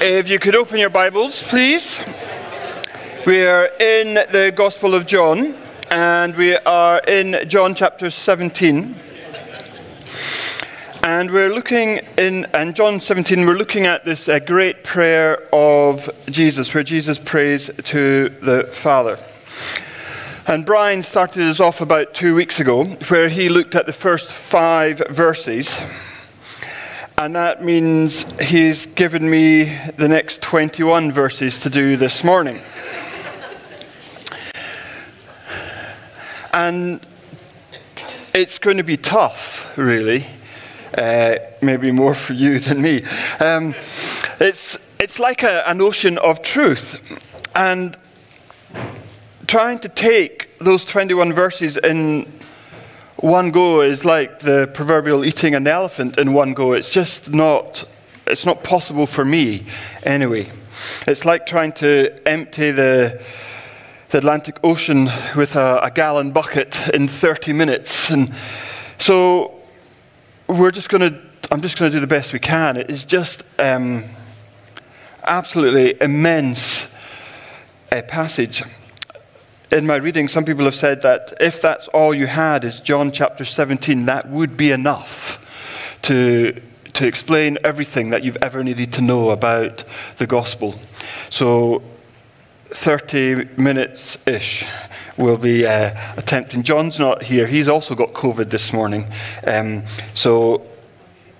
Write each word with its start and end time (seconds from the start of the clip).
If 0.00 0.28
you 0.28 0.38
could 0.38 0.54
open 0.54 0.78
your 0.78 0.90
Bibles, 0.90 1.42
please. 1.42 1.98
We 3.26 3.42
are 3.42 3.68
in 3.80 4.14
the 4.14 4.52
Gospel 4.54 4.94
of 4.94 5.06
John, 5.06 5.56
and 5.90 6.36
we 6.36 6.54
are 6.54 7.00
in 7.08 7.48
John 7.48 7.74
chapter 7.74 8.08
17. 8.08 8.94
And 11.02 11.30
we're 11.32 11.48
looking 11.48 11.98
in, 12.16 12.46
John 12.74 13.00
17, 13.00 13.44
we're 13.44 13.54
looking 13.54 13.86
at 13.86 14.04
this 14.04 14.28
uh, 14.28 14.38
great 14.38 14.84
prayer 14.84 15.48
of 15.52 16.08
Jesus, 16.26 16.72
where 16.72 16.84
Jesus 16.84 17.18
prays 17.18 17.68
to 17.82 18.28
the 18.28 18.68
Father. 18.70 19.18
And 20.46 20.64
Brian 20.64 21.02
started 21.02 21.42
us 21.42 21.58
off 21.58 21.80
about 21.80 22.14
two 22.14 22.36
weeks 22.36 22.60
ago, 22.60 22.84
where 22.84 23.28
he 23.28 23.48
looked 23.48 23.74
at 23.74 23.86
the 23.86 23.92
first 23.92 24.30
five 24.30 25.02
verses. 25.10 25.76
And 27.20 27.34
that 27.34 27.64
means 27.64 28.22
he's 28.40 28.86
given 28.86 29.28
me 29.28 29.64
the 29.96 30.06
next 30.06 30.40
21 30.40 31.10
verses 31.10 31.58
to 31.60 31.68
do 31.68 31.96
this 31.96 32.22
morning. 32.22 32.60
and 36.52 37.00
it's 38.32 38.58
going 38.58 38.76
to 38.76 38.84
be 38.84 38.96
tough, 38.96 39.76
really. 39.76 40.26
Uh, 40.96 41.38
maybe 41.60 41.90
more 41.90 42.14
for 42.14 42.34
you 42.34 42.60
than 42.60 42.80
me. 42.80 43.02
Um, 43.40 43.74
it's, 44.38 44.78
it's 45.00 45.18
like 45.18 45.42
a, 45.42 45.68
an 45.68 45.80
ocean 45.80 46.18
of 46.18 46.40
truth. 46.42 47.20
And 47.56 47.96
trying 49.48 49.80
to 49.80 49.88
take 49.88 50.56
those 50.60 50.84
21 50.84 51.32
verses 51.32 51.78
in 51.78 52.30
one 53.18 53.50
go 53.50 53.80
is 53.80 54.04
like 54.04 54.38
the 54.38 54.70
proverbial 54.72 55.24
eating 55.24 55.54
an 55.54 55.66
elephant 55.66 56.18
in 56.18 56.32
one 56.32 56.54
go. 56.54 56.72
It's 56.72 56.90
just 56.90 57.32
not, 57.32 57.84
it's 58.26 58.46
not 58.46 58.62
possible 58.62 59.06
for 59.06 59.24
me 59.24 59.64
anyway. 60.04 60.48
It's 61.06 61.24
like 61.24 61.44
trying 61.44 61.72
to 61.72 62.28
empty 62.28 62.70
the, 62.70 63.20
the 64.10 64.18
Atlantic 64.18 64.60
Ocean 64.62 65.08
with 65.36 65.56
a, 65.56 65.80
a 65.82 65.90
gallon 65.90 66.30
bucket 66.30 66.76
in 66.94 67.08
30 67.08 67.52
minutes. 67.52 68.08
And 68.10 68.32
so 68.98 69.62
we're 70.46 70.70
just 70.70 70.88
going 70.88 71.12
to, 71.12 71.20
I'm 71.50 71.60
just 71.60 71.76
going 71.76 71.90
to 71.90 71.96
do 71.96 72.00
the 72.00 72.06
best 72.06 72.32
we 72.32 72.38
can. 72.38 72.76
It 72.76 72.88
is 72.88 73.04
just 73.04 73.42
um, 73.58 74.04
absolutely 75.24 76.00
immense 76.00 76.86
a 77.90 78.00
passage 78.02 78.62
in 79.70 79.86
my 79.86 79.96
reading, 79.96 80.28
some 80.28 80.44
people 80.44 80.64
have 80.64 80.74
said 80.74 81.02
that 81.02 81.34
if 81.40 81.60
that's 81.60 81.88
all 81.88 82.14
you 82.14 82.26
had 82.26 82.64
is 82.64 82.80
John 82.80 83.12
chapter 83.12 83.44
17, 83.44 84.06
that 84.06 84.28
would 84.28 84.56
be 84.56 84.70
enough 84.70 85.44
to, 86.02 86.58
to 86.94 87.06
explain 87.06 87.58
everything 87.64 88.10
that 88.10 88.24
you've 88.24 88.38
ever 88.40 88.64
needed 88.64 88.92
to 88.94 89.02
know 89.02 89.30
about 89.30 89.84
the 90.16 90.26
gospel. 90.26 90.74
So, 91.30 91.82
30 92.70 93.48
minutes 93.56 94.18
ish 94.26 94.66
will 95.16 95.38
be 95.38 95.66
uh, 95.66 95.90
attempting. 96.16 96.62
John's 96.62 96.98
not 96.98 97.22
here, 97.22 97.46
he's 97.46 97.68
also 97.68 97.94
got 97.94 98.14
COVID 98.14 98.50
this 98.50 98.72
morning. 98.72 99.06
Um, 99.46 99.84
so, 100.14 100.66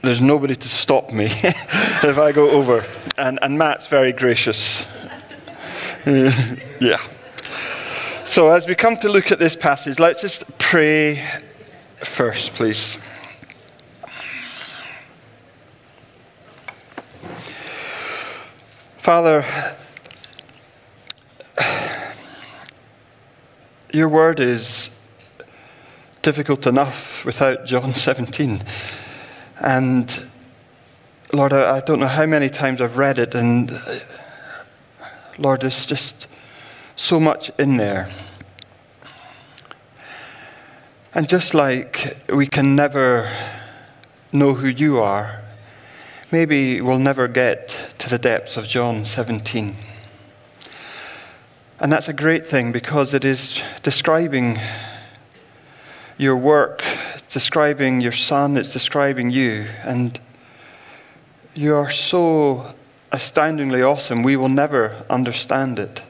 there's 0.02 0.20
nobody 0.20 0.54
to 0.54 0.68
stop 0.68 1.12
me 1.12 1.24
if 1.30 2.18
I 2.18 2.32
go 2.32 2.50
over. 2.50 2.84
And, 3.16 3.38
and 3.42 3.58
Matt's 3.58 3.86
very 3.86 4.12
gracious. 4.12 4.84
yeah. 6.06 6.98
So, 8.28 8.50
as 8.50 8.68
we 8.68 8.74
come 8.74 8.94
to 8.98 9.08
look 9.08 9.32
at 9.32 9.38
this 9.38 9.56
passage, 9.56 9.98
let's 9.98 10.20
just 10.20 10.58
pray 10.58 11.26
first, 12.04 12.50
please. 12.50 12.94
Father, 18.98 19.46
your 23.94 24.10
word 24.10 24.40
is 24.40 24.90
difficult 26.20 26.66
enough 26.66 27.24
without 27.24 27.64
John 27.64 27.92
17. 27.94 28.60
And 29.60 30.30
Lord, 31.32 31.54
I, 31.54 31.80
don't 31.80 31.98
know 31.98 32.06
how 32.06 32.26
many 32.26 32.50
times 32.50 32.82
I've 32.82 32.98
read 32.98 33.19
it, 33.19 33.34
and 33.34 33.70
uh, 33.70 33.98
Lord, 35.38 35.64
it's 35.64 35.86
just 35.86 36.26
so 36.98 37.20
much 37.20 37.50
in 37.59 37.76
there. 37.76 38.09
And 41.14 41.28
just 41.28 41.54
like 41.54 42.16
we 42.28 42.47
can 42.47 42.76
never 42.76 43.31
know 44.32 44.53
who 44.53 44.69
you 44.69 44.98
are, 45.00 45.41
maybe 46.31 46.81
we'll 46.81 46.98
never 46.98 47.28
get 47.28 47.76
to 47.98 48.10
the 48.10 48.19
depths 48.19 48.56
of 48.56 48.66
John 48.66 49.04
17. 49.04 49.75
And 51.81 51.92
that's 51.92 52.09
a 52.09 52.12
great 52.12 52.47
thing 52.47 52.72
because 52.72 53.15
it 53.15 53.25
is 53.25 53.60
describing 53.82 54.59
your 56.19 56.36
work, 56.36 56.82
it's 57.15 57.32
describing 57.32 58.00
your 58.00 58.12
son, 58.12 58.56
it's 58.56 58.72
describing 58.72 59.30
you. 59.30 59.66
And 59.84 60.19
you 61.54 61.75
are 61.76 61.91
so 61.91 62.75
astoundingly 63.12 63.82
awesome, 63.82 64.25
we 64.25 64.36
will 64.36 64.48
never 64.48 65.04
understand 65.09 65.78
it. 65.78 66.03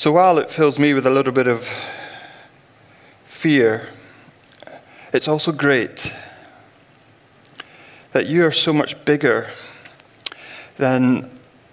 So 0.00 0.12
while 0.12 0.38
it 0.38 0.50
fills 0.50 0.78
me 0.78 0.94
with 0.94 1.04
a 1.04 1.10
little 1.10 1.30
bit 1.30 1.46
of 1.46 1.70
fear, 3.26 3.86
it's 5.12 5.28
also 5.28 5.52
great 5.52 6.14
that 8.12 8.26
you 8.26 8.46
are 8.46 8.50
so 8.50 8.72
much 8.72 9.04
bigger 9.04 9.50
than 10.78 11.28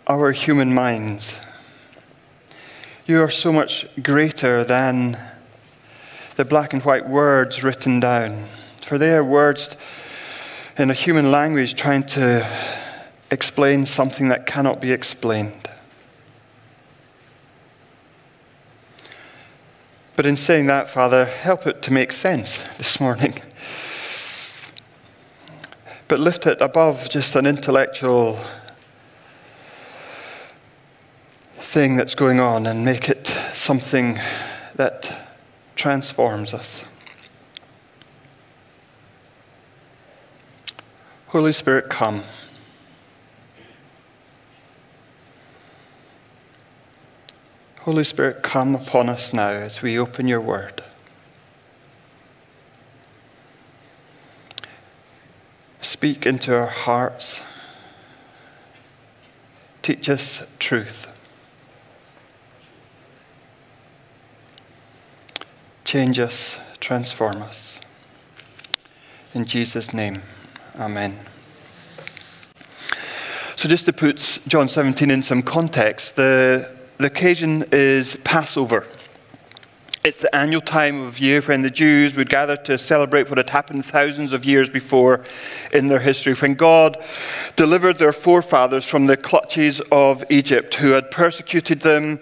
our 0.07 0.33
human 0.33 0.73
minds. 0.73 1.35
You 3.05 3.21
are 3.21 3.29
so 3.29 3.53
much 3.53 3.87
greater 4.03 4.65
than 4.65 5.17
the 6.35 6.43
black 6.43 6.73
and 6.73 6.83
white 6.83 7.07
words 7.07 7.63
written 7.63 8.01
down. 8.01 8.43
For 8.85 8.97
they 8.97 9.15
are 9.15 9.23
words 9.23 9.77
in 10.77 10.89
a 10.89 10.93
human 10.93 11.31
language 11.31 11.75
trying 11.75 12.03
to 12.07 12.45
explain 13.31 13.85
something 13.85 14.27
that 14.27 14.45
cannot 14.45 14.81
be 14.81 14.91
explained. 14.91 15.69
But 20.17 20.25
in 20.25 20.35
saying 20.35 20.65
that, 20.65 20.89
Father, 20.89 21.25
help 21.25 21.67
it 21.67 21.83
to 21.83 21.93
make 21.93 22.11
sense 22.11 22.57
this 22.79 22.99
morning. 22.99 23.35
But 26.07 26.19
lift 26.19 26.47
it 26.47 26.59
above 26.59 27.07
just 27.07 27.35
an 27.35 27.45
intellectual 27.45 28.39
thing 31.57 31.97
that's 31.97 32.15
going 32.15 32.39
on 32.39 32.65
and 32.65 32.83
make 32.83 33.09
it 33.09 33.27
something 33.53 34.19
that 34.73 35.29
transforms 35.75 36.51
us. 36.51 36.83
Holy 41.27 41.53
Spirit, 41.53 41.89
come. 41.89 42.23
Holy 47.87 48.03
Spirit, 48.03 48.43
come 48.43 48.75
upon 48.75 49.07
us 49.07 49.31
now 49.31 49.47
as 49.47 49.81
we 49.81 49.97
open 49.97 50.27
your 50.27 50.41
word. 50.41 50.83
Speak 55.81 56.25
into 56.25 56.53
our 56.53 56.67
hearts. 56.67 57.39
Teach 59.83 60.09
us 60.09 60.45
truth. 60.59 61.07
Change 65.85 66.19
us, 66.19 66.57
transform 66.81 67.41
us. 67.41 67.79
In 69.33 69.45
Jesus' 69.45 69.93
name, 69.93 70.21
amen. 70.77 71.17
So, 73.55 73.69
just 73.69 73.85
to 73.85 73.93
put 73.93 74.39
John 74.45 74.67
17 74.67 75.09
in 75.09 75.23
some 75.23 75.41
context, 75.41 76.17
the 76.17 76.76
the 76.97 77.05
occasion 77.05 77.63
is 77.71 78.15
Passover. 78.23 78.85
It's 80.03 80.21
the 80.21 80.33
annual 80.35 80.61
time 80.61 81.01
of 81.01 81.19
year 81.19 81.41
when 81.41 81.61
the 81.61 81.69
Jews 81.69 82.15
would 82.15 82.29
gather 82.29 82.55
to 82.57 82.77
celebrate 82.77 83.29
what 83.29 83.37
had 83.37 83.49
happened 83.49 83.85
thousands 83.85 84.31
of 84.31 84.45
years 84.45 84.69
before 84.69 85.23
in 85.73 85.87
their 85.87 85.99
history, 85.99 86.33
when 86.33 86.55
God 86.55 86.97
delivered 87.55 87.97
their 87.97 88.13
forefathers 88.13 88.85
from 88.85 89.05
the 89.05 89.17
clutches 89.17 89.81
of 89.91 90.23
Egypt, 90.29 90.75
who 90.75 90.91
had 90.91 91.11
persecuted 91.11 91.81
them. 91.81 92.19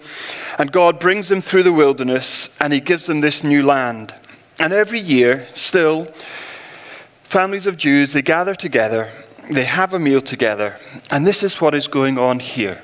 And 0.58 0.72
God 0.72 0.98
brings 0.98 1.28
them 1.28 1.40
through 1.40 1.62
the 1.62 1.72
wilderness 1.72 2.48
and 2.60 2.72
He 2.72 2.80
gives 2.80 3.06
them 3.06 3.20
this 3.20 3.44
new 3.44 3.62
land. 3.62 4.14
And 4.58 4.72
every 4.72 5.00
year, 5.00 5.46
still, 5.54 6.06
families 7.22 7.66
of 7.66 7.76
Jews, 7.76 8.12
they 8.12 8.22
gather 8.22 8.54
together, 8.54 9.10
they 9.50 9.64
have 9.64 9.94
a 9.94 9.98
meal 9.98 10.20
together. 10.20 10.76
And 11.10 11.26
this 11.26 11.42
is 11.42 11.60
what 11.60 11.74
is 11.74 11.86
going 11.86 12.18
on 12.18 12.40
here. 12.40 12.82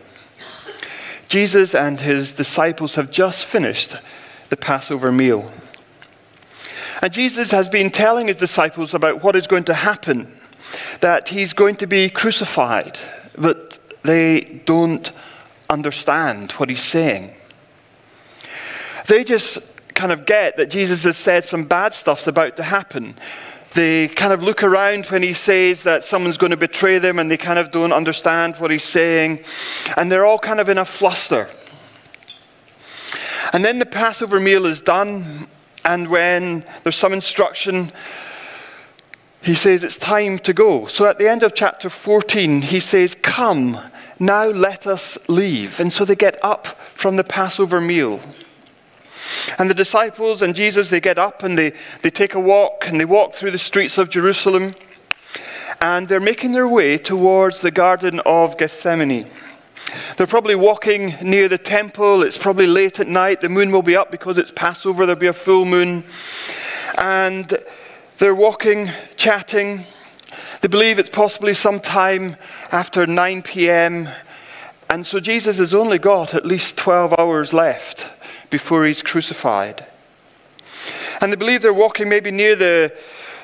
Jesus 1.32 1.74
and 1.74 1.98
his 1.98 2.30
disciples 2.30 2.94
have 2.94 3.10
just 3.10 3.46
finished 3.46 3.96
the 4.50 4.56
Passover 4.58 5.10
meal. 5.10 5.50
And 7.00 7.10
Jesus 7.10 7.50
has 7.52 7.70
been 7.70 7.88
telling 7.88 8.26
his 8.26 8.36
disciples 8.36 8.92
about 8.92 9.24
what 9.24 9.34
is 9.34 9.46
going 9.46 9.64
to 9.64 9.72
happen 9.72 10.30
that 11.00 11.30
he's 11.30 11.54
going 11.54 11.76
to 11.76 11.86
be 11.86 12.10
crucified 12.10 12.98
but 13.38 13.78
they 14.02 14.42
don't 14.66 15.10
understand 15.70 16.52
what 16.52 16.68
he's 16.68 16.82
saying. 16.82 17.32
They 19.08 19.24
just 19.24 19.58
kind 19.94 20.12
of 20.12 20.26
get 20.26 20.58
that 20.58 20.68
Jesus 20.68 21.02
has 21.04 21.16
said 21.16 21.46
some 21.46 21.64
bad 21.64 21.94
stuff's 21.94 22.26
about 22.26 22.56
to 22.56 22.62
happen. 22.62 23.14
They 23.74 24.08
kind 24.08 24.32
of 24.32 24.42
look 24.42 24.62
around 24.62 25.06
when 25.06 25.22
he 25.22 25.32
says 25.32 25.82
that 25.84 26.04
someone's 26.04 26.36
going 26.36 26.50
to 26.50 26.56
betray 26.56 26.98
them 26.98 27.18
and 27.18 27.30
they 27.30 27.38
kind 27.38 27.58
of 27.58 27.70
don't 27.70 27.92
understand 27.92 28.56
what 28.56 28.70
he's 28.70 28.84
saying. 28.84 29.44
And 29.96 30.12
they're 30.12 30.26
all 30.26 30.38
kind 30.38 30.60
of 30.60 30.68
in 30.68 30.78
a 30.78 30.84
fluster. 30.84 31.48
And 33.52 33.64
then 33.64 33.78
the 33.78 33.86
Passover 33.86 34.40
meal 34.40 34.66
is 34.66 34.80
done, 34.80 35.48
and 35.84 36.08
when 36.08 36.64
there's 36.82 36.96
some 36.96 37.12
instruction, 37.12 37.92
he 39.42 39.54
says 39.54 39.84
it's 39.84 39.96
time 39.96 40.38
to 40.40 40.52
go. 40.52 40.86
So 40.86 41.04
at 41.06 41.18
the 41.18 41.28
end 41.28 41.42
of 41.42 41.54
chapter 41.54 41.90
14, 41.90 42.62
he 42.62 42.80
says, 42.80 43.16
Come, 43.20 43.78
now 44.18 44.46
let 44.46 44.86
us 44.86 45.18
leave. 45.28 45.80
And 45.80 45.92
so 45.92 46.04
they 46.04 46.14
get 46.14 46.42
up 46.44 46.66
from 46.66 47.16
the 47.16 47.24
Passover 47.24 47.80
meal. 47.80 48.20
And 49.58 49.68
the 49.68 49.74
disciples 49.74 50.42
and 50.42 50.54
Jesus, 50.54 50.88
they 50.88 51.00
get 51.00 51.18
up 51.18 51.42
and 51.42 51.56
they, 51.56 51.72
they 52.02 52.10
take 52.10 52.34
a 52.34 52.40
walk 52.40 52.88
and 52.88 53.00
they 53.00 53.04
walk 53.04 53.34
through 53.34 53.50
the 53.50 53.58
streets 53.58 53.98
of 53.98 54.10
Jerusalem. 54.10 54.74
And 55.80 56.06
they're 56.06 56.20
making 56.20 56.52
their 56.52 56.68
way 56.68 56.98
towards 56.98 57.58
the 57.58 57.70
Garden 57.70 58.20
of 58.20 58.56
Gethsemane. 58.56 59.26
They're 60.16 60.26
probably 60.26 60.54
walking 60.54 61.14
near 61.22 61.48
the 61.48 61.58
temple. 61.58 62.22
It's 62.22 62.36
probably 62.36 62.66
late 62.66 63.00
at 63.00 63.08
night. 63.08 63.40
The 63.40 63.48
moon 63.48 63.72
will 63.72 63.82
be 63.82 63.96
up 63.96 64.10
because 64.10 64.38
it's 64.38 64.50
Passover. 64.50 65.06
There'll 65.06 65.18
be 65.18 65.26
a 65.26 65.32
full 65.32 65.64
moon. 65.64 66.04
And 66.98 67.52
they're 68.18 68.34
walking, 68.34 68.90
chatting. 69.16 69.84
They 70.60 70.68
believe 70.68 70.98
it's 70.98 71.10
possibly 71.10 71.54
sometime 71.54 72.36
after 72.70 73.06
9 73.06 73.42
p.m. 73.42 74.08
And 74.88 75.04
so 75.04 75.18
Jesus 75.18 75.58
has 75.58 75.74
only 75.74 75.98
got 75.98 76.34
at 76.34 76.46
least 76.46 76.76
12 76.76 77.14
hours 77.18 77.52
left 77.52 78.08
before 78.52 78.86
he's 78.86 79.02
crucified. 79.02 79.84
And 81.20 81.32
they 81.32 81.36
believe 81.36 81.62
they're 81.62 81.74
walking 81.74 82.08
maybe 82.08 82.30
near 82.30 82.54
the, 82.54 82.96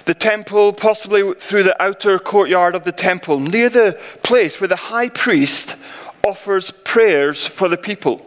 the 0.04 0.14
temple, 0.14 0.72
possibly 0.72 1.34
through 1.34 1.64
the 1.64 1.82
outer 1.82 2.20
courtyard 2.20 2.76
of 2.76 2.84
the 2.84 2.92
temple, 2.92 3.40
near 3.40 3.68
the 3.68 3.98
place 4.22 4.60
where 4.60 4.68
the 4.68 4.76
high 4.76 5.08
priest 5.08 5.74
offers 6.22 6.70
prayers 6.84 7.44
for 7.44 7.68
the 7.68 7.76
people. 7.76 8.24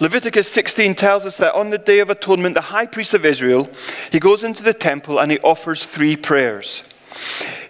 Leviticus 0.00 0.50
16 0.50 0.94
tells 0.94 1.24
us 1.24 1.36
that 1.36 1.54
on 1.54 1.70
the 1.70 1.78
Day 1.78 2.00
of 2.00 2.10
Atonement, 2.10 2.54
the 2.54 2.60
high 2.60 2.86
priest 2.86 3.14
of 3.14 3.24
Israel, 3.24 3.70
he 4.10 4.18
goes 4.18 4.42
into 4.42 4.62
the 4.62 4.74
temple 4.74 5.20
and 5.20 5.30
he 5.30 5.38
offers 5.40 5.84
three 5.84 6.16
prayers. 6.16 6.82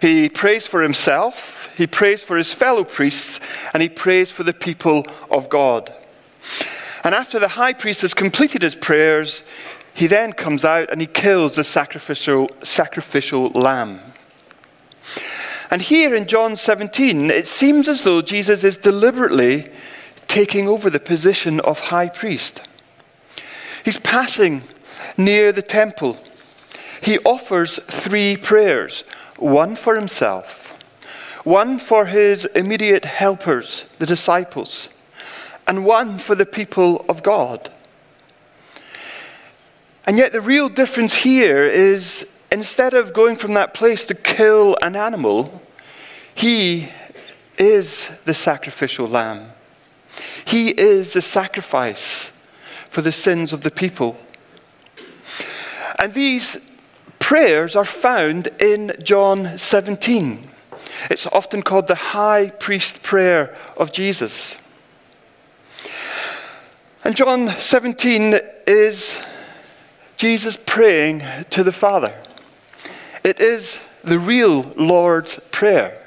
He 0.01 0.29
prays 0.29 0.65
for 0.65 0.81
himself, 0.81 1.69
he 1.77 1.87
prays 1.87 2.23
for 2.23 2.37
his 2.37 2.51
fellow 2.51 2.83
priests, 2.83 3.39
and 3.73 3.83
he 3.83 3.89
prays 3.89 4.31
for 4.31 4.43
the 4.43 4.53
people 4.53 5.05
of 5.29 5.49
God. 5.49 5.93
And 7.03 7.13
after 7.13 7.39
the 7.39 7.49
high 7.49 7.73
priest 7.73 8.01
has 8.01 8.13
completed 8.13 8.61
his 8.61 8.75
prayers, 8.75 9.41
he 9.93 10.07
then 10.07 10.33
comes 10.33 10.63
out 10.63 10.89
and 10.89 11.01
he 11.01 11.07
kills 11.07 11.55
the 11.55 11.63
sacrificial, 11.63 12.49
sacrificial 12.63 13.49
lamb. 13.49 13.99
And 15.69 15.81
here 15.81 16.15
in 16.15 16.27
John 16.27 16.55
17, 16.55 17.29
it 17.29 17.47
seems 17.47 17.87
as 17.87 18.03
though 18.03 18.21
Jesus 18.21 18.63
is 18.63 18.77
deliberately 18.77 19.71
taking 20.27 20.67
over 20.67 20.89
the 20.89 20.99
position 20.99 21.59
of 21.61 21.79
high 21.79 22.09
priest. 22.09 22.61
He's 23.83 23.99
passing 23.99 24.61
near 25.17 25.51
the 25.51 25.61
temple. 25.61 26.17
He 27.01 27.19
offers 27.19 27.79
three 27.87 28.37
prayers 28.37 29.03
one 29.37 29.75
for 29.75 29.95
himself, 29.95 30.71
one 31.43 31.79
for 31.79 32.05
his 32.05 32.45
immediate 32.45 33.03
helpers, 33.03 33.83
the 33.99 34.05
disciples, 34.05 34.87
and 35.67 35.85
one 35.85 36.17
for 36.17 36.35
the 36.35 36.45
people 36.45 37.05
of 37.07 37.23
God. 37.23 37.71
And 40.05 40.17
yet, 40.17 40.33
the 40.33 40.41
real 40.41 40.69
difference 40.69 41.13
here 41.13 41.63
is 41.63 42.27
instead 42.51 42.93
of 42.93 43.13
going 43.13 43.37
from 43.37 43.53
that 43.53 43.73
place 43.73 44.05
to 44.05 44.15
kill 44.15 44.77
an 44.81 44.95
animal, 44.95 45.61
he 46.35 46.89
is 47.57 48.09
the 48.25 48.33
sacrificial 48.33 49.07
lamb. 49.07 49.49
He 50.45 50.69
is 50.69 51.13
the 51.13 51.21
sacrifice 51.21 52.29
for 52.89 53.01
the 53.01 53.11
sins 53.11 53.53
of 53.53 53.61
the 53.61 53.71
people. 53.71 54.17
And 55.97 56.13
these 56.13 56.57
prayers 57.19 57.75
are 57.75 57.85
found 57.85 58.47
in 58.59 58.93
John 59.03 59.57
17. 59.57 60.49
It's 61.09 61.25
often 61.27 61.63
called 61.63 61.87
the 61.87 61.95
high 61.95 62.49
priest 62.49 63.01
prayer 63.01 63.55
of 63.77 63.93
Jesus. 63.93 64.53
And 67.05 67.17
John 67.17 67.49
17 67.49 68.35
is 68.65 69.13
Jesus 70.15 70.57
praying 70.65 71.21
to 71.49 71.61
the 71.61 71.73
Father. 71.73 72.13
It 73.25 73.41
is 73.41 73.77
the 74.05 74.17
real 74.17 74.61
Lord's 74.77 75.37
Prayer. 75.51 75.99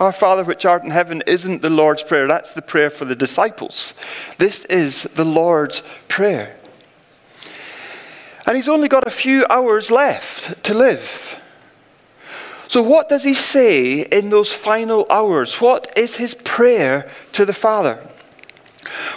Our 0.00 0.10
Father 0.10 0.42
which 0.42 0.64
art 0.64 0.82
in 0.82 0.90
heaven 0.90 1.22
isn't 1.28 1.62
the 1.62 1.70
Lord's 1.70 2.02
Prayer, 2.02 2.26
that's 2.26 2.50
the 2.50 2.60
prayer 2.60 2.90
for 2.90 3.04
the 3.04 3.14
disciples. 3.14 3.94
This 4.38 4.64
is 4.64 5.04
the 5.04 5.24
Lord's 5.24 5.84
Prayer. 6.08 6.56
And 8.48 8.56
he's 8.56 8.68
only 8.68 8.88
got 8.88 9.06
a 9.06 9.10
few 9.10 9.46
hours 9.48 9.92
left 9.92 10.64
to 10.64 10.74
live. 10.74 11.38
So, 12.66 12.82
what 12.82 13.08
does 13.08 13.22
he 13.22 13.34
say 13.34 14.00
in 14.00 14.30
those 14.30 14.52
final 14.52 15.06
hours? 15.08 15.60
What 15.60 15.96
is 15.96 16.16
his 16.16 16.34
prayer 16.34 17.08
to 17.30 17.44
the 17.44 17.52
Father? 17.52 18.00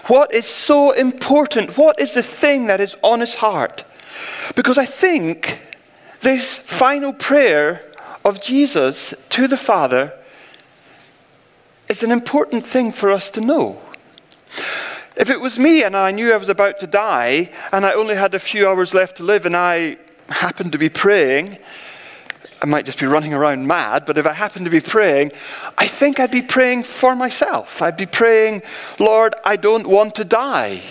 What 0.07 0.33
is 0.33 0.47
so 0.47 0.91
important? 0.91 1.77
What 1.77 2.00
is 2.00 2.13
the 2.13 2.24
thing 2.24 2.68
that 2.68 2.79
is 2.79 2.95
on 3.03 3.19
his 3.19 3.35
heart? 3.35 3.83
Because 4.56 4.77
I 4.77 4.85
think 4.85 5.62
this 6.21 6.45
final 6.45 7.13
prayer 7.13 7.83
of 8.25 8.41
Jesus 8.41 9.13
to 9.29 9.47
the 9.47 9.57
Father 9.57 10.13
is 11.89 12.03
an 12.03 12.12
important 12.12 12.65
thing 12.65 12.91
for 12.91 13.12
us 13.12 13.29
to 13.31 13.41
know. 13.41 13.81
If 15.15 15.29
it 15.29 15.39
was 15.39 15.57
me 15.57 15.83
and 15.83 15.95
I 15.95 16.12
knew 16.12 16.31
I 16.31 16.38
was 16.38 16.50
about 16.50 16.80
to 16.81 16.88
die 16.88 17.50
and 17.71 17.85
I 17.85 17.94
only 17.94 18.15
had 18.15 18.33
a 18.33 18.39
few 18.39 18.68
hours 18.68 18.94
left 18.94 19.18
to 19.18 19.23
live 19.23 19.45
and 19.45 19.56
I 19.56 19.97
happened 20.30 20.73
to 20.73 20.77
be 20.77 20.89
praying, 20.89 21.57
I 22.62 22.65
might 22.65 22.86
just 22.86 23.00
be 23.00 23.06
running 23.06 23.33
around 23.33 23.68
mad, 23.68 24.06
but 24.06 24.18
if 24.18 24.25
I 24.25 24.33
happen 24.33 24.63
to 24.63 24.69
be 24.69 24.80
praying, 24.80 25.31
I 25.77 25.88
think 25.88 26.19
I'd 26.19 26.31
be 26.31 26.42
praying 26.42 26.83
for 26.83 27.15
myself. 27.15 27.81
I'd 27.81 27.98
be 27.98 28.06
praying, 28.06 28.64
Lord, 28.99 29.35
I 29.45 29.57
don't 29.57 29.87
want 29.87 30.16
to 30.16 30.26
die. 30.26 30.81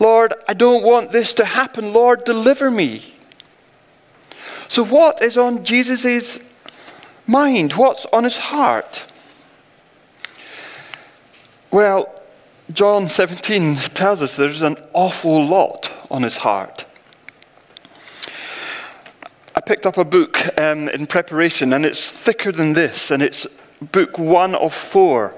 Lord, 0.00 0.34
I 0.48 0.54
don't 0.54 0.82
want 0.82 1.12
this 1.12 1.32
to 1.34 1.44
happen. 1.44 1.92
Lord, 1.92 2.24
deliver 2.24 2.70
me. 2.70 3.14
So, 4.66 4.84
what 4.84 5.22
is 5.22 5.36
on 5.36 5.64
Jesus' 5.64 6.38
mind? 7.26 7.74
What's 7.74 8.06
on 8.06 8.24
his 8.24 8.36
heart? 8.36 9.02
Well, 11.70 12.20
John 12.72 13.08
17 13.08 13.76
tells 13.94 14.22
us 14.22 14.34
there's 14.34 14.62
an 14.62 14.76
awful 14.92 15.44
lot 15.44 15.90
on 16.10 16.22
his 16.22 16.36
heart. 16.36 16.84
I 19.52 19.60
picked 19.60 19.84
up 19.84 19.98
a 19.98 20.04
book 20.04 20.38
um, 20.58 20.88
in 20.90 21.08
preparation, 21.08 21.72
and 21.72 21.84
it's 21.84 22.08
thicker 22.08 22.52
than 22.52 22.72
this, 22.72 23.10
and 23.10 23.20
it's 23.20 23.48
book 23.90 24.16
one 24.16 24.54
of 24.54 24.72
four 24.72 25.34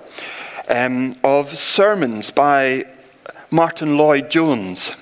um, 0.69 1.17
of 1.25 1.49
sermons 1.57 2.31
by 2.31 2.85
Martyn 3.51 3.97
Lloyd-Jones. 3.97 4.93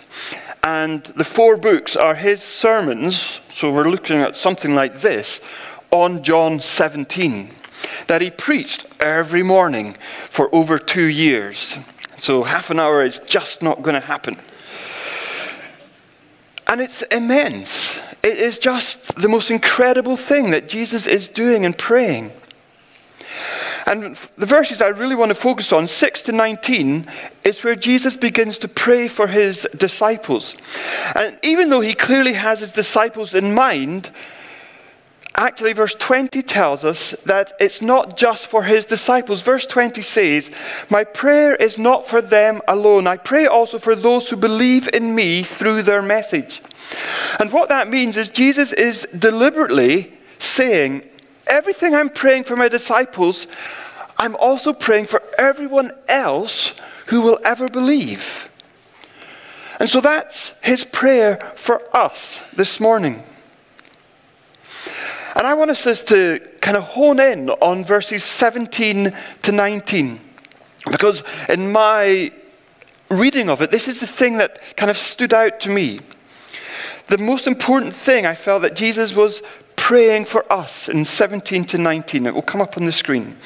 And 0.63 1.03
the 1.03 1.25
four 1.25 1.57
books 1.57 1.97
are 1.97 2.15
his 2.15 2.41
sermons, 2.41 3.41
so 3.49 3.73
we're 3.73 3.89
looking 3.89 4.19
at 4.19 4.37
something 4.37 4.77
like 4.77 5.01
this, 5.01 5.41
on 5.91 6.23
John 6.23 6.61
17, 6.61 7.51
that 8.07 8.23
he 8.23 8.31
preached 8.31 8.87
every 9.01 9.43
morning 9.43 9.95
for 10.29 10.55
over 10.55 10.79
two 10.79 11.07
years. 11.07 11.75
So 12.17 12.45
half 12.45 12.71
an 12.71 12.79
hour 12.79 13.05
is 13.05 13.19
just 13.27 13.61
not 13.61 13.83
going 13.83 14.01
to 14.01 14.07
happen. 14.07 14.37
And 16.69 16.81
it's 16.81 17.03
immense. 17.03 17.93
It 18.23 18.37
is 18.37 18.59
just 18.59 19.15
the 19.17 19.29
most 19.29 19.51
incredible 19.51 20.17
thing 20.17 20.51
that 20.51 20.69
Jesus 20.69 21.07
is 21.07 21.27
doing 21.29 21.65
and 21.65 21.77
praying. 21.77 22.33
And 23.87 24.15
the 24.37 24.47
verses 24.47 24.81
I 24.81 24.89
really 24.89 25.17
want 25.17 25.31
to 25.31 25.35
focus 25.35 25.73
on, 25.73 25.89
6 25.89 26.23
to 26.23 26.33
19, 26.33 27.07
is 27.45 27.65
where 27.65 27.75
Jesus 27.75 28.17
begins 28.17 28.59
to 28.59 28.69
pray 28.69 29.09
for 29.09 29.27
his 29.27 29.67
disciples. 29.77 30.55
And 31.17 31.39
even 31.43 31.71
though 31.71 31.81
he 31.81 31.95
clearly 31.95 32.35
has 32.35 32.61
his 32.61 32.73
disciples 32.73 33.35
in 33.35 33.55
mind, 33.55 34.11
actually, 35.37 35.73
verse 35.73 35.95
20 35.95 36.43
tells 36.43 36.85
us 36.85 37.11
that 37.25 37.53
it's 37.61 37.81
not 37.81 38.17
just 38.17 38.47
for 38.47 38.63
his 38.63 38.85
disciples. 38.85 39.43
Verse 39.43 39.67
20 39.67 40.03
says, 40.03 40.51
My 40.91 41.05
prayer 41.05 41.55
is 41.55 41.79
not 41.79 42.07
for 42.07 42.21
them 42.21 42.61
alone. 42.69 43.07
I 43.07 43.17
pray 43.17 43.47
also 43.47 43.79
for 43.79 43.95
those 43.95 44.29
who 44.29 44.37
believe 44.37 44.89
in 44.93 45.15
me 45.15 45.43
through 45.43 45.83
their 45.83 46.03
message. 46.03 46.61
And 47.39 47.53
what 47.53 47.69
that 47.69 47.89
means 47.89 48.17
is 48.17 48.29
Jesus 48.29 48.73
is 48.73 49.07
deliberately 49.17 50.13
saying, 50.39 51.03
everything 51.47 51.95
I'm 51.95 52.11
praying 52.11 52.45
for 52.45 52.57
my 52.57 52.69
disciples, 52.69 53.47
I'm 54.19 54.37
also 54.37 54.73
praying 54.73 55.07
for 55.07 55.23
everyone 55.39 55.91
else 56.09 56.73
who 57.07 57.21
will 57.21 57.39
ever 57.45 57.69
believe. 57.69 58.49
And 59.79 59.89
so 59.89 60.01
that's 60.01 60.53
his 60.63 60.85
prayer 60.85 61.37
for 61.57 61.81
us 61.97 62.39
this 62.55 62.81
morning. 62.81 63.23
And 65.37 65.47
I 65.47 65.55
want 65.55 65.71
us 65.71 66.03
to 66.03 66.41
kind 66.61 66.77
of 66.77 66.85
hone 66.85 67.21
in 67.21 67.51
on 67.51 67.85
verses 67.85 68.25
17 68.25 69.13
to 69.43 69.53
19. 69.53 70.21
Because 70.91 71.23
in 71.49 71.71
my 71.71 72.33
reading 73.11 73.51
of 73.51 73.63
it, 73.63 73.71
this 73.71 73.89
is 73.89 74.01
the 74.01 74.07
thing 74.07 74.39
that 74.39 74.77
kind 74.77 74.91
of 74.91 74.97
stood 74.97 75.35
out 75.35 75.61
to 75.61 75.69
me. 75.69 76.01
The 77.09 77.19
most 77.19 77.47
important 77.47 77.95
thing 77.95 78.27
I 78.27 78.35
felt 78.35 78.63
that 78.63 78.77
Jesus 78.77 79.15
was 79.15 79.43
praying 79.77 80.25
for 80.25 80.51
us 80.53 80.89
in 80.89 81.05
17 81.05 81.65
to 81.65 81.79
19. 81.79 82.27
It 82.27 82.35
will 82.35 82.43
come 82.43 82.61
up 82.61 82.77
on 82.77 82.87
the 82.87 82.93
screen. 82.93 83.37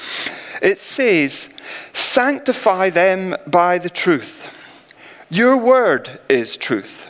It 0.61 0.79
says, 0.79 1.49
Sanctify 1.93 2.91
them 2.91 3.37
by 3.47 3.79
the 3.79 3.91
truth. 3.91 4.91
Your 5.31 5.57
word 5.57 6.21
is 6.29 6.57
truth. 6.57 7.09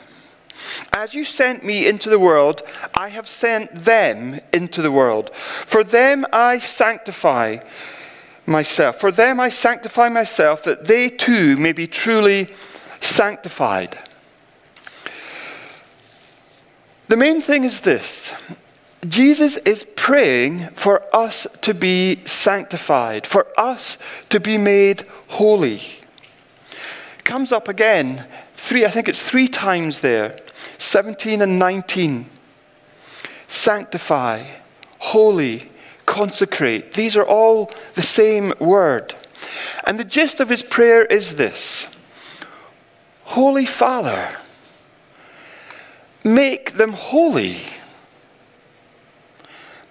As 0.92 1.14
you 1.14 1.24
sent 1.24 1.64
me 1.64 1.86
into 1.86 2.08
the 2.08 2.18
world, 2.18 2.62
I 2.94 3.08
have 3.08 3.26
sent 3.26 3.74
them 3.74 4.40
into 4.52 4.82
the 4.82 4.92
world. 4.92 5.34
For 5.34 5.84
them 5.84 6.24
I 6.32 6.58
sanctify 6.58 7.58
myself. 8.46 9.00
For 9.00 9.10
them 9.10 9.40
I 9.40 9.48
sanctify 9.48 10.08
myself, 10.08 10.64
that 10.64 10.86
they 10.86 11.08
too 11.08 11.56
may 11.56 11.72
be 11.72 11.86
truly 11.86 12.48
sanctified. 13.00 13.98
The 17.08 17.16
main 17.16 17.40
thing 17.40 17.64
is 17.64 17.80
this 17.80 18.32
Jesus 19.06 19.56
is 19.58 19.84
praying 19.96 20.68
for 20.70 21.02
us 21.14 21.46
to 21.62 21.74
be 21.74 22.16
sanctified, 22.24 23.26
for 23.26 23.46
us 23.58 23.98
to 24.30 24.40
be 24.40 24.56
made 24.56 25.02
holy 25.28 25.80
comes 27.24 27.52
up 27.52 27.68
again, 27.68 28.24
three, 28.52 28.84
I 28.84 28.88
think 28.88 29.08
it's 29.08 29.20
three 29.20 29.48
times 29.48 30.00
there 30.00 30.38
17 30.78 31.42
and 31.42 31.58
19. 31.58 32.26
Sanctify, 33.46 34.42
holy, 34.98 35.70
consecrate. 36.06 36.92
These 36.92 37.16
are 37.16 37.24
all 37.24 37.70
the 37.94 38.02
same 38.02 38.52
word. 38.58 39.14
And 39.86 39.98
the 39.98 40.04
gist 40.04 40.40
of 40.40 40.48
his 40.48 40.62
prayer 40.62 41.04
is 41.04 41.36
this 41.36 41.86
Holy 43.24 43.66
Father, 43.66 44.36
make 46.22 46.72
them 46.72 46.92
holy. 46.92 47.56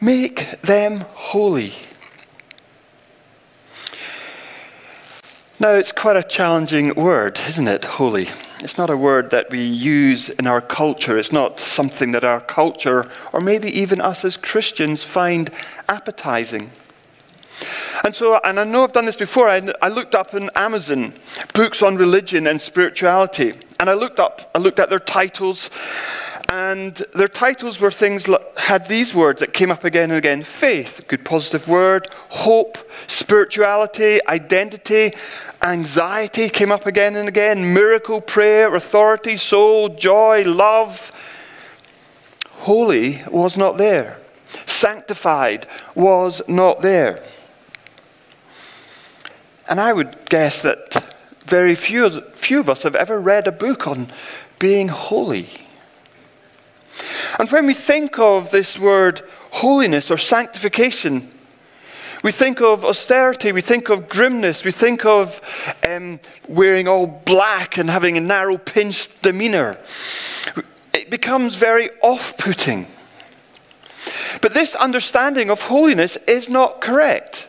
Make 0.01 0.62
them 0.62 1.05
holy. 1.13 1.74
Now, 5.60 5.75
it's 5.75 5.93
quite 5.93 6.17
a 6.17 6.24
challenging 6.24 6.93
word, 6.96 7.39
isn't 7.48 7.70
it? 7.70 7.86
Holy. 7.86 8.27
It's 8.63 8.77
not 8.77 8.89
a 8.89 8.96
word 8.96 9.29
that 9.32 9.50
we 9.51 9.62
use 9.62 10.29
in 10.29 10.48
our 10.48 10.62
culture. 10.62 11.17
It's 11.17 11.34
not 11.34 11.60
something 11.60 12.13
that 12.13 12.24
our 12.24 12.39
culture, 12.39 13.10
or 13.34 13.41
maybe 13.41 13.70
even 13.77 14.00
us 14.00 14.24
as 14.24 14.38
Christians, 14.38 15.03
find 15.03 15.50
appetizing. 15.89 16.72
And 18.05 18.15
so, 18.15 18.39
and 18.43 18.60
I 18.60 18.63
know 18.63 18.84
I've 18.84 18.93
done 18.93 19.05
this 19.05 19.17
before, 19.17 19.50
I, 19.50 19.62
I, 19.82 19.89
looked 19.89 20.15
up 20.15 20.34
in 20.34 20.50
Amazon 20.55 21.13
books 21.53 21.82
on 21.82 21.98
religion 21.98 22.48
and 22.48 22.60
spirituality. 22.60 23.53
And 23.79 23.89
I 23.89 23.93
looked 23.93 24.20
up, 24.20 24.50
I 24.55 24.60
looked 24.60 24.79
at 24.79 24.89
their 24.89 25.00
titles, 25.00 25.70
and 26.50 26.96
their 27.15 27.27
titles 27.27 27.79
were 27.79 27.91
things 27.91 28.27
had 28.58 28.88
these 28.88 29.13
words 29.13 29.39
that 29.39 29.53
came 29.53 29.72
up 29.72 29.84
again 29.84 30.10
and 30.10 30.17
again 30.17 30.43
faith, 30.43 31.03
good 31.08 31.25
positive 31.25 31.67
word, 31.67 32.08
hope, 32.29 32.77
spirituality, 33.08 34.20
identity, 34.27 35.13
anxiety 35.63 36.50
came 36.50 36.72
up 36.72 36.86
again 36.86 37.15
and 37.15 37.27
again, 37.27 37.74
miracle, 37.74 38.22
prayer, 38.22 38.74
authority, 38.75 39.38
soul, 39.38 39.89
joy, 39.89 40.43
love. 40.43 41.12
Holy 42.50 43.22
was 43.29 43.58
not 43.58 43.77
there. 43.77 44.17
Sanctified 44.65 45.65
was 45.96 46.41
not 46.48 46.82
there. 46.82 47.24
And 49.70 49.79
I 49.79 49.93
would 49.93 50.29
guess 50.29 50.62
that 50.62 51.03
very 51.46 51.75
few, 51.75 52.22
few 52.34 52.60
of 52.60 52.70
us 52.70 52.84
have 52.84 52.96
ever 52.96 53.20
read 53.20 53.48
a 53.48 53.51
book 53.51 53.88
on 53.88 54.08
being 54.60 54.88
holy. 54.88 55.48
And 57.39 57.50
when 57.50 57.65
we 57.65 57.74
think 57.74 58.20
of 58.20 58.51
this 58.51 58.77
word 58.77 59.22
holiness 59.51 60.12
or 60.12 60.17
sanctification, 60.17 61.33
we 62.24 62.32
think 62.32 62.62
of 62.62 62.86
austerity, 62.86 63.51
we 63.51 63.62
think 63.62 63.89
of 63.89 64.08
grimness, 64.08 64.63
we 64.63 64.72
think 64.72 65.06
of 65.06 65.42
um, 65.88 66.20
wearing 66.48 66.88
all 66.88 67.06
black 67.06 67.77
and 67.77 67.89
having 67.89 68.18
a 68.18 68.22
narrow, 68.22 68.58
pinched 68.58 69.22
demeanor. 69.22 69.77
It 70.94 71.10
becomes 71.10 71.58
very 71.58 71.89
off 72.01 72.38
putting. 72.38 72.88
But 74.42 74.53
this 74.53 74.74
understanding 74.75 75.50
of 75.50 75.62
holiness 75.62 76.15
is 76.27 76.50
not 76.50 76.82
correct. 76.82 77.46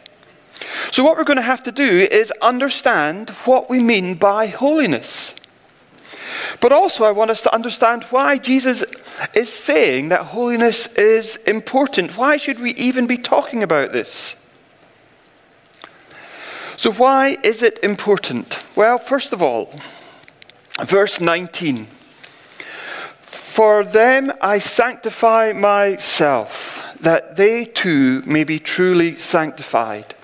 So, 0.90 1.04
what 1.04 1.16
we're 1.16 1.24
going 1.24 1.36
to 1.36 1.42
have 1.42 1.62
to 1.64 1.72
do 1.72 2.08
is 2.10 2.32
understand 2.42 3.30
what 3.44 3.68
we 3.70 3.80
mean 3.80 4.14
by 4.14 4.46
holiness. 4.46 5.34
But 6.60 6.72
also, 6.72 7.04
I 7.04 7.12
want 7.12 7.30
us 7.30 7.40
to 7.42 7.54
understand 7.54 8.04
why 8.04 8.38
Jesus 8.38 8.82
is 9.34 9.52
saying 9.52 10.08
that 10.08 10.20
holiness 10.20 10.86
is 10.94 11.36
important. 11.36 12.16
Why 12.16 12.36
should 12.36 12.60
we 12.60 12.72
even 12.72 13.06
be 13.06 13.18
talking 13.18 13.62
about 13.62 13.92
this? 13.92 14.34
So, 16.76 16.92
why 16.92 17.36
is 17.42 17.62
it 17.62 17.78
important? 17.82 18.58
Well, 18.76 18.98
first 18.98 19.32
of 19.32 19.42
all, 19.42 19.72
verse 20.84 21.20
19 21.20 21.86
For 23.22 23.84
them 23.84 24.32
I 24.40 24.58
sanctify 24.58 25.52
myself, 25.52 26.96
that 27.00 27.36
they 27.36 27.64
too 27.64 28.22
may 28.26 28.44
be 28.44 28.58
truly 28.58 29.16
sanctified. 29.16 30.14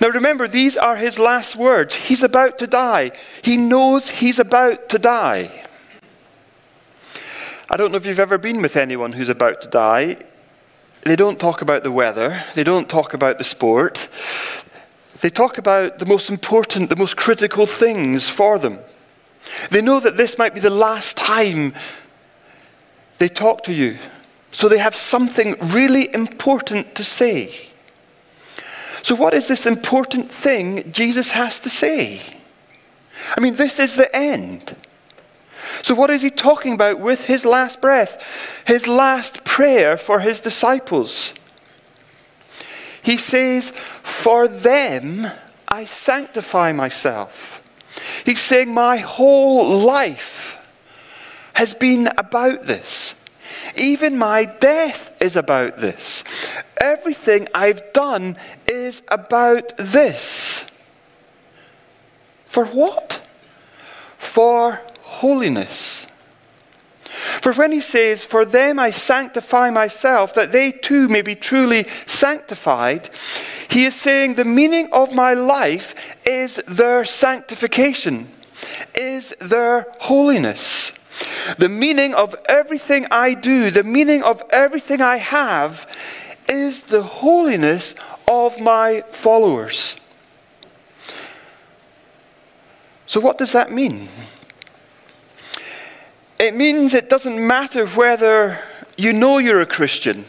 Now 0.00 0.08
remember, 0.08 0.48
these 0.48 0.76
are 0.76 0.96
his 0.96 1.18
last 1.18 1.56
words. 1.56 1.94
He's 1.94 2.22
about 2.22 2.58
to 2.58 2.66
die. 2.66 3.12
He 3.42 3.56
knows 3.56 4.08
he's 4.08 4.38
about 4.38 4.88
to 4.90 4.98
die. 4.98 5.50
I 7.70 7.76
don't 7.76 7.90
know 7.90 7.96
if 7.96 8.06
you've 8.06 8.20
ever 8.20 8.38
been 8.38 8.60
with 8.60 8.76
anyone 8.76 9.12
who's 9.12 9.30
about 9.30 9.62
to 9.62 9.68
die. 9.68 10.18
They 11.04 11.16
don't 11.16 11.40
talk 11.40 11.62
about 11.62 11.82
the 11.82 11.90
weather, 11.90 12.42
they 12.54 12.64
don't 12.64 12.88
talk 12.88 13.14
about 13.14 13.38
the 13.38 13.44
sport. 13.44 14.08
They 15.22 15.30
talk 15.30 15.56
about 15.56 15.98
the 16.00 16.06
most 16.06 16.28
important, 16.28 16.88
the 16.88 16.96
most 16.96 17.16
critical 17.16 17.64
things 17.64 18.28
for 18.28 18.58
them. 18.58 18.78
They 19.70 19.80
know 19.80 20.00
that 20.00 20.16
this 20.16 20.36
might 20.36 20.52
be 20.52 20.60
the 20.60 20.68
last 20.70 21.16
time 21.16 21.74
they 23.18 23.28
talk 23.28 23.62
to 23.64 23.72
you. 23.72 23.98
So 24.50 24.68
they 24.68 24.78
have 24.78 24.96
something 24.96 25.54
really 25.66 26.12
important 26.12 26.96
to 26.96 27.04
say. 27.04 27.68
So, 29.02 29.14
what 29.14 29.32
is 29.32 29.48
this 29.48 29.64
important 29.64 30.30
thing 30.30 30.92
Jesus 30.92 31.30
has 31.30 31.58
to 31.60 31.68
say? 31.68 32.20
I 33.36 33.40
mean, 33.40 33.54
this 33.54 33.78
is 33.78 33.94
the 33.94 34.14
end. 34.14 34.76
So, 35.82 35.94
what 35.94 36.10
is 36.10 36.22
he 36.22 36.30
talking 36.30 36.74
about 36.74 37.00
with 37.00 37.24
his 37.24 37.44
last 37.44 37.80
breath? 37.80 38.62
His 38.66 38.86
last 38.86 39.44
prayer 39.44 39.96
for 39.96 40.20
his 40.20 40.40
disciples. 40.40 41.32
He 43.02 43.16
says, 43.16 43.70
For 43.70 44.48
them 44.48 45.26
I 45.68 45.84
sanctify 45.84 46.72
myself. 46.72 47.62
He's 48.24 48.40
saying, 48.40 48.72
My 48.72 48.98
whole 48.98 49.78
life 49.80 50.56
has 51.54 51.74
been 51.74 52.08
about 52.16 52.66
this. 52.66 53.14
Even 53.76 54.18
my 54.18 54.44
death 54.44 55.14
is 55.20 55.36
about 55.36 55.78
this. 55.78 56.24
Everything 56.80 57.48
I've 57.54 57.92
done 57.92 58.36
is 58.66 59.02
about 59.08 59.76
this. 59.78 60.64
For 62.46 62.66
what? 62.66 63.20
For 64.18 64.80
holiness. 65.00 66.06
For 67.12 67.52
when 67.52 67.72
he 67.72 67.80
says, 67.80 68.24
For 68.24 68.44
them 68.44 68.78
I 68.78 68.90
sanctify 68.90 69.68
myself, 69.70 70.34
that 70.34 70.50
they 70.50 70.72
too 70.72 71.08
may 71.08 71.20
be 71.20 71.34
truly 71.34 71.84
sanctified, 72.06 73.10
he 73.68 73.84
is 73.84 73.94
saying 73.94 74.34
the 74.34 74.46
meaning 74.46 74.88
of 74.92 75.14
my 75.14 75.34
life 75.34 76.16
is 76.26 76.54
their 76.66 77.04
sanctification, 77.04 78.28
is 78.94 79.34
their 79.40 79.86
holiness. 80.00 80.92
The 81.58 81.68
meaning 81.68 82.14
of 82.14 82.34
everything 82.46 83.06
I 83.10 83.34
do, 83.34 83.70
the 83.70 83.84
meaning 83.84 84.22
of 84.22 84.42
everything 84.50 85.02
I 85.02 85.18
have, 85.18 85.86
is 86.48 86.82
the 86.82 87.02
holiness 87.02 87.94
of 88.26 88.58
my 88.58 89.02
followers. 89.10 89.94
So, 93.04 93.20
what 93.20 93.36
does 93.36 93.52
that 93.52 93.70
mean? 93.70 94.08
It 96.42 96.56
means 96.56 96.92
it 96.92 97.08
doesn't 97.08 97.38
matter 97.46 97.86
whether 97.86 98.58
you 98.96 99.12
know 99.12 99.38
you're 99.38 99.60
a 99.60 99.66
Christian. 99.66 100.24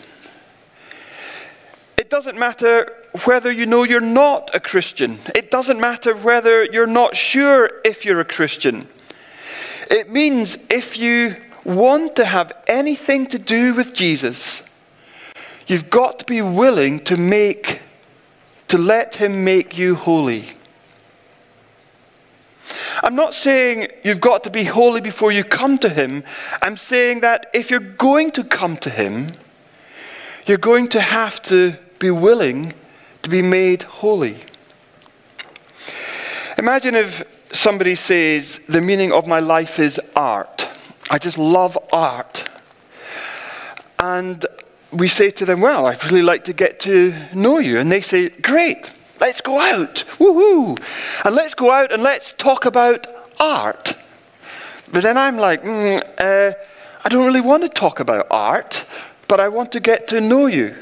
It 1.97 2.11
doesn't 2.11 2.37
matter 2.37 2.93
whether 3.25 3.51
you 3.51 3.65
know 3.65 3.83
you're 3.83 3.99
not 3.99 4.51
a 4.53 4.59
Christian. 4.59 5.17
It 5.33 5.49
doesn't 5.49 5.79
matter 5.79 6.15
whether 6.15 6.65
you're 6.65 6.85
not 6.85 7.15
sure 7.15 7.81
if 7.83 8.05
you're 8.05 8.19
a 8.19 8.25
Christian. 8.25 8.87
It 9.89 10.11
means 10.11 10.55
if 10.69 10.99
you 10.99 11.35
want 11.65 12.15
to 12.17 12.25
have 12.25 12.53
anything 12.67 13.25
to 13.29 13.39
do 13.39 13.73
with 13.73 13.95
Jesus, 13.95 14.61
you've 15.65 15.89
got 15.89 16.19
to 16.19 16.25
be 16.25 16.43
willing 16.43 16.99
to 17.05 17.17
make, 17.17 17.81
to 18.67 18.77
let 18.77 19.15
Him 19.15 19.43
make 19.43 19.79
you 19.79 19.95
holy. 19.95 20.45
I'm 23.03 23.15
not 23.15 23.33
saying 23.33 23.87
you've 24.03 24.21
got 24.21 24.43
to 24.45 24.49
be 24.49 24.63
holy 24.63 25.01
before 25.01 25.31
you 25.31 25.43
come 25.43 25.77
to 25.79 25.89
Him. 25.89 26.23
I'm 26.61 26.77
saying 26.77 27.21
that 27.21 27.49
if 27.53 27.69
you're 27.69 27.79
going 27.79 28.31
to 28.31 28.43
come 28.43 28.77
to 28.77 28.89
Him, 28.89 29.33
you're 30.45 30.57
going 30.57 30.87
to 30.89 31.01
have 31.01 31.41
to 31.43 31.75
be 31.99 32.11
willing 32.11 32.73
to 33.21 33.29
be 33.29 33.41
made 33.41 33.83
holy. 33.83 34.37
Imagine 36.57 36.95
if 36.95 37.23
somebody 37.51 37.95
says, 37.95 38.59
The 38.69 38.81
meaning 38.81 39.11
of 39.11 39.27
my 39.27 39.39
life 39.39 39.79
is 39.79 39.99
art. 40.15 40.67
I 41.09 41.17
just 41.17 41.37
love 41.37 41.77
art. 41.91 42.49
And 43.99 44.45
we 44.91 45.07
say 45.07 45.31
to 45.31 45.45
them, 45.45 45.61
Well, 45.61 45.87
I'd 45.87 46.03
really 46.05 46.21
like 46.21 46.45
to 46.45 46.53
get 46.53 46.79
to 46.81 47.13
know 47.33 47.59
you. 47.59 47.79
And 47.79 47.91
they 47.91 48.01
say, 48.01 48.29
Great, 48.29 48.91
let's 49.23 49.39
go 49.39 49.57
out. 49.57 50.03
Woohoo! 50.19 50.77
And 51.23 51.33
let's 51.33 51.53
go 51.53 51.71
out 51.71 51.93
and 51.93 52.03
let's 52.03 52.33
talk 52.33 52.65
about 52.65 53.07
art. 53.39 53.95
But 54.91 55.01
then 55.03 55.17
I'm 55.17 55.37
like, 55.37 55.63
mm, 55.63 56.03
uh, 56.17 56.53
I 57.05 57.09
don't 57.09 57.25
really 57.25 57.41
want 57.41 57.63
to 57.63 57.69
talk 57.69 58.01
about 58.01 58.27
art, 58.29 58.85
but 59.29 59.39
I 59.39 59.47
want 59.47 59.71
to 59.71 59.79
get 59.79 60.09
to 60.09 60.19
know 60.19 60.47
you. 60.47 60.75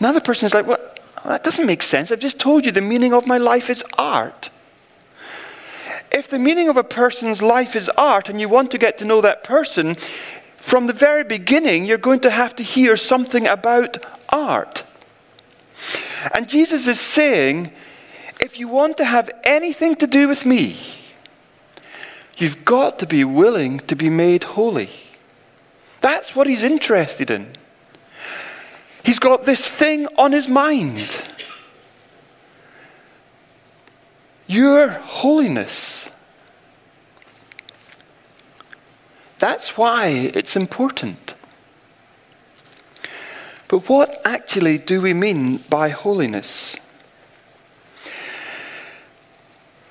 Another 0.00 0.20
person 0.20 0.46
is 0.46 0.54
like, 0.54 0.66
Well, 0.66 0.80
that 1.24 1.44
doesn't 1.44 1.66
make 1.66 1.82
sense. 1.82 2.10
I've 2.10 2.18
just 2.18 2.40
told 2.40 2.66
you 2.66 2.72
the 2.72 2.80
meaning 2.80 3.14
of 3.14 3.24
my 3.26 3.38
life 3.38 3.70
is 3.70 3.84
art. 3.96 4.50
If 6.10 6.28
the 6.28 6.40
meaning 6.40 6.68
of 6.68 6.76
a 6.76 6.84
person's 6.84 7.40
life 7.40 7.76
is 7.76 7.88
art 7.96 8.28
and 8.28 8.40
you 8.40 8.48
want 8.48 8.72
to 8.72 8.78
get 8.78 8.98
to 8.98 9.04
know 9.04 9.20
that 9.20 9.44
person, 9.44 9.94
from 10.56 10.88
the 10.88 10.92
very 10.92 11.22
beginning, 11.22 11.84
you're 11.84 11.98
going 11.98 12.20
to 12.20 12.30
have 12.30 12.56
to 12.56 12.64
hear 12.64 12.96
something 12.96 13.46
about 13.46 14.04
art. 14.28 14.82
And 16.34 16.48
Jesus 16.48 16.86
is 16.86 17.00
saying, 17.00 17.72
if 18.40 18.58
you 18.58 18.68
want 18.68 18.96
to 18.98 19.04
have 19.04 19.30
anything 19.44 19.96
to 19.96 20.06
do 20.06 20.28
with 20.28 20.46
me, 20.46 20.76
you've 22.36 22.64
got 22.64 22.98
to 23.00 23.06
be 23.06 23.24
willing 23.24 23.78
to 23.80 23.96
be 23.96 24.10
made 24.10 24.44
holy. 24.44 24.90
That's 26.00 26.34
what 26.34 26.46
he's 26.46 26.62
interested 26.62 27.30
in. 27.30 27.52
He's 29.04 29.18
got 29.18 29.44
this 29.44 29.66
thing 29.66 30.06
on 30.16 30.32
his 30.32 30.48
mind. 30.48 31.16
Your 34.46 34.88
holiness. 34.88 36.04
That's 39.38 39.76
why 39.76 40.30
it's 40.34 40.54
important. 40.54 41.34
But 43.72 43.88
what 43.88 44.20
actually 44.26 44.76
do 44.76 45.00
we 45.00 45.14
mean 45.14 45.56
by 45.70 45.88
holiness? 45.88 46.76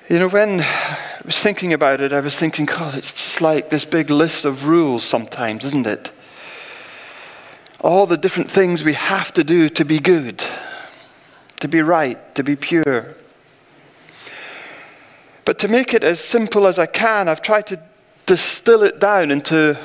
You 0.08 0.20
know, 0.20 0.28
when 0.28 0.60
I 0.60 1.20
was 1.24 1.36
thinking 1.36 1.72
about 1.72 2.00
it, 2.00 2.12
I 2.12 2.20
was 2.20 2.36
thinking, 2.36 2.66
God, 2.66 2.94
it's 2.94 3.10
just 3.10 3.40
like 3.40 3.70
this 3.70 3.84
big 3.84 4.08
list 4.08 4.44
of 4.44 4.68
rules 4.68 5.02
sometimes, 5.02 5.64
isn't 5.64 5.88
it? 5.88 6.12
All 7.80 8.06
the 8.06 8.16
different 8.16 8.48
things 8.48 8.84
we 8.84 8.92
have 8.92 9.32
to 9.32 9.42
do 9.42 9.68
to 9.70 9.84
be 9.84 9.98
good, 9.98 10.44
to 11.58 11.66
be 11.66 11.82
right, 11.82 12.36
to 12.36 12.44
be 12.44 12.54
pure. 12.54 13.16
But 15.44 15.58
to 15.58 15.66
make 15.66 15.92
it 15.92 16.04
as 16.04 16.20
simple 16.20 16.68
as 16.68 16.78
I 16.78 16.86
can, 16.86 17.26
I've 17.26 17.42
tried 17.42 17.66
to 17.66 17.82
distill 18.26 18.84
it 18.84 19.00
down 19.00 19.32
into 19.32 19.76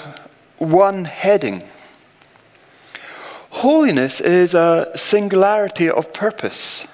one 0.59 1.03
heading. 1.03 1.63
Holiness 3.57 4.21
is 4.21 4.53
a 4.53 4.91
singularity 4.93 5.89
of 5.89 6.13
purpose. 6.13 6.85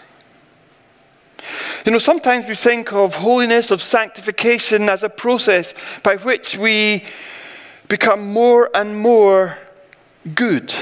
You 1.86 1.92
know, 1.92 1.98
sometimes 1.98 2.48
we 2.48 2.56
think 2.56 2.94
of 2.94 3.16
holiness, 3.16 3.70
of 3.70 3.84
sanctification, 3.84 4.88
as 4.88 5.04
a 5.04 5.10
process 5.10 5.74
by 6.04 6.16
which 6.16 6.58
we 6.58 7.04
become 7.90 8.32
more 8.32 8.70
and 8.74 8.98
more 8.98 9.58
good, 10.36 10.74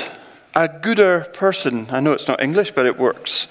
a 0.54 0.68
gooder 0.68 1.22
person. 1.34 1.88
I 1.90 2.00
know 2.00 2.12
it's 2.12 2.28
not 2.28 2.44
English, 2.44 2.74
but 2.74 2.86
it 2.86 3.00
works. 3.00 3.48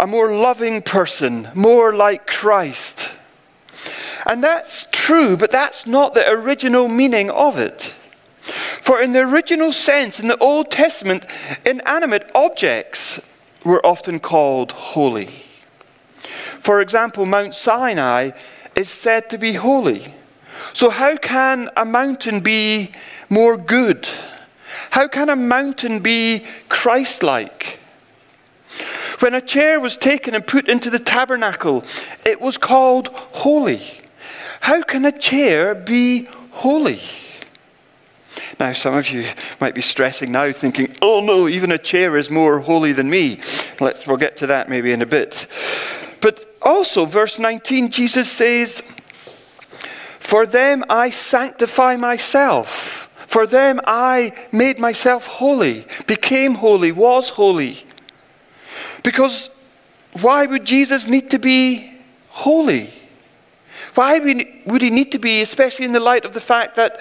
A 0.00 0.06
more 0.08 0.34
loving 0.34 0.82
person, 0.82 1.48
more 1.54 1.92
like 1.92 2.26
Christ. 2.26 3.08
And 4.26 4.42
that's 4.42 4.86
true, 4.90 5.36
but 5.36 5.52
that's 5.52 5.86
not 5.86 6.12
the 6.12 6.28
original 6.28 6.88
meaning 6.88 7.30
of 7.30 7.56
it. 7.56 7.94
For 8.84 9.00
in 9.00 9.14
the 9.14 9.20
original 9.20 9.72
sense, 9.72 10.20
in 10.20 10.28
the 10.28 10.36
Old 10.36 10.70
Testament, 10.70 11.24
inanimate 11.64 12.30
objects 12.34 13.18
were 13.64 13.80
often 13.84 14.20
called 14.20 14.72
holy. 14.72 15.30
For 16.60 16.82
example, 16.82 17.24
Mount 17.24 17.54
Sinai 17.54 18.32
is 18.76 18.90
said 18.90 19.30
to 19.30 19.38
be 19.38 19.54
holy. 19.54 20.12
So, 20.74 20.90
how 20.90 21.16
can 21.16 21.70
a 21.78 21.86
mountain 21.86 22.40
be 22.40 22.90
more 23.30 23.56
good? 23.56 24.06
How 24.90 25.08
can 25.08 25.30
a 25.30 25.36
mountain 25.36 26.00
be 26.00 26.44
Christ 26.68 27.22
like? 27.22 27.80
When 29.20 29.32
a 29.32 29.40
chair 29.40 29.80
was 29.80 29.96
taken 29.96 30.34
and 30.34 30.46
put 30.46 30.68
into 30.68 30.90
the 30.90 30.98
tabernacle, 30.98 31.84
it 32.26 32.38
was 32.38 32.58
called 32.58 33.08
holy. 33.08 33.80
How 34.60 34.82
can 34.82 35.06
a 35.06 35.18
chair 35.18 35.74
be 35.74 36.28
holy? 36.50 37.00
Now, 38.60 38.72
some 38.72 38.94
of 38.94 39.08
you 39.08 39.26
might 39.60 39.74
be 39.74 39.80
stressing 39.80 40.30
now, 40.30 40.52
thinking, 40.52 40.94
oh 41.02 41.20
no, 41.20 41.48
even 41.48 41.72
a 41.72 41.78
chair 41.78 42.16
is 42.16 42.30
more 42.30 42.60
holy 42.60 42.92
than 42.92 43.10
me. 43.10 43.40
Let's, 43.80 44.06
we'll 44.06 44.16
get 44.16 44.36
to 44.38 44.46
that 44.48 44.68
maybe 44.68 44.92
in 44.92 45.02
a 45.02 45.06
bit. 45.06 45.46
But 46.20 46.56
also, 46.62 47.04
verse 47.04 47.38
19, 47.38 47.90
Jesus 47.90 48.30
says, 48.30 48.80
For 50.20 50.46
them 50.46 50.84
I 50.88 51.10
sanctify 51.10 51.96
myself. 51.96 53.10
For 53.26 53.46
them 53.46 53.80
I 53.86 54.32
made 54.52 54.78
myself 54.78 55.26
holy, 55.26 55.84
became 56.06 56.54
holy, 56.54 56.92
was 56.92 57.28
holy. 57.28 57.84
Because 59.02 59.50
why 60.20 60.46
would 60.46 60.64
Jesus 60.64 61.08
need 61.08 61.30
to 61.32 61.38
be 61.38 61.92
holy? 62.28 62.90
Why 63.94 64.18
would 64.66 64.82
he 64.82 64.90
need 64.90 65.12
to 65.12 65.18
be, 65.18 65.42
especially 65.42 65.84
in 65.84 65.92
the 65.92 66.00
light 66.00 66.24
of 66.24 66.32
the 66.32 66.40
fact 66.40 66.76
that 66.76 67.00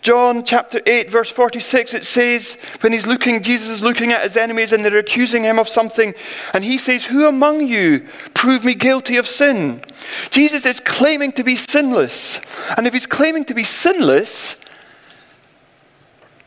John 0.00 0.44
chapter 0.44 0.80
8, 0.86 1.10
verse 1.10 1.28
46, 1.28 1.92
it 1.94 2.04
says, 2.04 2.56
when 2.80 2.92
he's 2.92 3.06
looking, 3.06 3.42
Jesus 3.42 3.68
is 3.68 3.82
looking 3.82 4.12
at 4.12 4.22
his 4.22 4.36
enemies 4.36 4.72
and 4.72 4.84
they're 4.84 4.98
accusing 4.98 5.42
him 5.42 5.58
of 5.58 5.68
something, 5.68 6.14
and 6.54 6.62
he 6.62 6.78
says, 6.78 7.04
Who 7.04 7.26
among 7.26 7.66
you 7.66 8.06
prove 8.34 8.64
me 8.64 8.74
guilty 8.74 9.16
of 9.16 9.26
sin? 9.26 9.82
Jesus 10.30 10.64
is 10.64 10.80
claiming 10.80 11.32
to 11.32 11.42
be 11.42 11.56
sinless. 11.56 12.40
And 12.76 12.86
if 12.86 12.92
he's 12.92 13.06
claiming 13.06 13.44
to 13.46 13.54
be 13.54 13.64
sinless, 13.64 14.56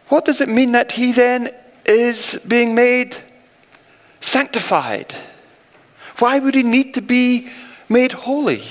what 0.08 0.26
does 0.26 0.40
it 0.40 0.50
mean 0.50 0.72
that 0.72 0.94
he 0.94 1.12
then 1.12 1.54
is 1.86 2.40
being 2.48 2.74
made 2.74 3.18
sanctified? 4.22 5.14
Why 6.20 6.40
would 6.40 6.56
he 6.56 6.64
need 6.64 6.94
to 6.94 7.02
be 7.02 7.50
made 7.90 8.14
holy? 8.14 8.64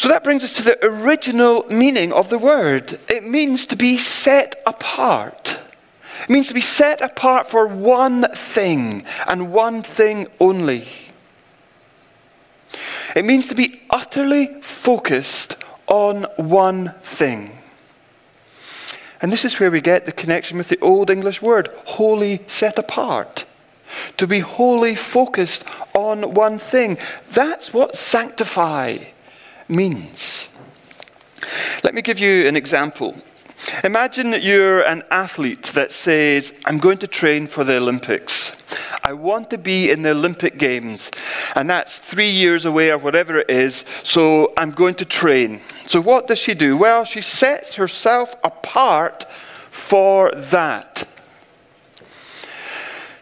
So 0.00 0.08
that 0.08 0.24
brings 0.24 0.42
us 0.42 0.52
to 0.52 0.62
the 0.62 0.82
original 0.82 1.66
meaning 1.68 2.10
of 2.10 2.30
the 2.30 2.38
word. 2.38 2.98
It 3.10 3.22
means 3.22 3.66
to 3.66 3.76
be 3.76 3.98
set 3.98 4.62
apart. 4.66 5.60
It 6.22 6.30
means 6.30 6.48
to 6.48 6.54
be 6.54 6.62
set 6.62 7.02
apart 7.02 7.46
for 7.46 7.66
one 7.66 8.22
thing 8.32 9.04
and 9.28 9.52
one 9.52 9.82
thing 9.82 10.26
only. 10.40 10.88
It 13.14 13.26
means 13.26 13.48
to 13.48 13.54
be 13.54 13.82
utterly 13.90 14.62
focused 14.62 15.56
on 15.86 16.22
one 16.38 16.94
thing. 17.02 17.52
And 19.20 19.30
this 19.30 19.44
is 19.44 19.60
where 19.60 19.70
we 19.70 19.82
get 19.82 20.06
the 20.06 20.12
connection 20.12 20.56
with 20.56 20.70
the 20.70 20.80
Old 20.80 21.10
English 21.10 21.42
word, 21.42 21.68
wholly 21.84 22.40
set 22.46 22.78
apart. 22.78 23.44
To 24.16 24.26
be 24.26 24.38
wholly 24.40 24.94
focused 24.94 25.62
on 25.94 26.32
one 26.32 26.58
thing. 26.58 26.96
That's 27.32 27.74
what 27.74 27.96
sanctify 27.96 28.96
means. 29.70 30.48
Let 31.82 31.94
me 31.94 32.02
give 32.02 32.18
you 32.18 32.46
an 32.46 32.56
example. 32.56 33.14
Imagine 33.84 34.30
that 34.30 34.42
you're 34.42 34.82
an 34.82 35.02
athlete 35.10 35.64
that 35.74 35.92
says, 35.92 36.58
I'm 36.64 36.78
going 36.78 36.98
to 36.98 37.06
train 37.06 37.46
for 37.46 37.62
the 37.62 37.76
Olympics. 37.76 38.52
I 39.02 39.12
want 39.12 39.50
to 39.50 39.58
be 39.58 39.90
in 39.90 40.02
the 40.02 40.10
Olympic 40.10 40.58
Games, 40.58 41.10
and 41.54 41.68
that's 41.68 41.98
three 41.98 42.28
years 42.28 42.64
away 42.64 42.90
or 42.90 42.98
whatever 42.98 43.38
it 43.40 43.50
is, 43.50 43.84
so 44.02 44.52
I'm 44.56 44.70
going 44.70 44.94
to 44.96 45.04
train. 45.04 45.60
So, 45.86 46.00
what 46.00 46.26
does 46.26 46.38
she 46.38 46.54
do? 46.54 46.76
Well, 46.76 47.04
she 47.04 47.20
sets 47.20 47.74
herself 47.74 48.34
apart 48.44 49.30
for 49.30 50.32
that. 50.32 51.06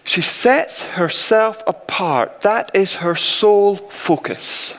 She 0.05 0.23
sets 0.23 0.81
herself 0.81 1.63
apart. 1.67 2.41
That 2.41 2.71
is 2.75 2.95
her 2.95 3.15
sole 3.15 3.77
focus. 3.77 4.75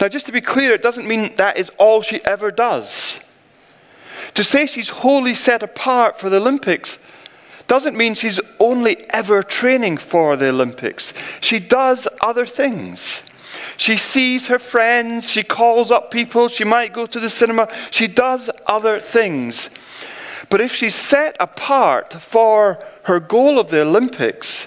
Now, 0.00 0.08
just 0.08 0.26
to 0.26 0.32
be 0.32 0.40
clear, 0.40 0.72
it 0.72 0.82
doesn't 0.82 1.06
mean 1.06 1.34
that 1.36 1.58
is 1.58 1.70
all 1.78 2.02
she 2.02 2.24
ever 2.24 2.50
does. 2.50 3.16
To 4.34 4.44
say 4.44 4.66
she's 4.66 4.88
wholly 4.88 5.34
set 5.34 5.62
apart 5.62 6.18
for 6.18 6.28
the 6.28 6.36
Olympics 6.36 6.98
doesn't 7.66 7.96
mean 7.96 8.14
she's 8.14 8.40
only 8.60 8.96
ever 9.10 9.42
training 9.42 9.96
for 9.96 10.36
the 10.36 10.48
Olympics. 10.48 11.12
She 11.40 11.58
does 11.58 12.06
other 12.20 12.46
things. 12.46 13.22
She 13.76 13.96
sees 13.96 14.46
her 14.46 14.58
friends, 14.58 15.28
she 15.28 15.42
calls 15.42 15.90
up 15.90 16.10
people, 16.10 16.48
she 16.48 16.64
might 16.64 16.92
go 16.92 17.06
to 17.06 17.20
the 17.20 17.28
cinema, 17.28 17.68
she 17.90 18.06
does 18.06 18.48
other 18.66 19.00
things. 19.00 19.68
But 20.48 20.60
if 20.60 20.74
she's 20.74 20.94
set 20.94 21.36
apart 21.40 22.12
for 22.12 22.78
her 23.02 23.20
goal 23.20 23.58
of 23.58 23.70
the 23.70 23.82
Olympics, 23.82 24.66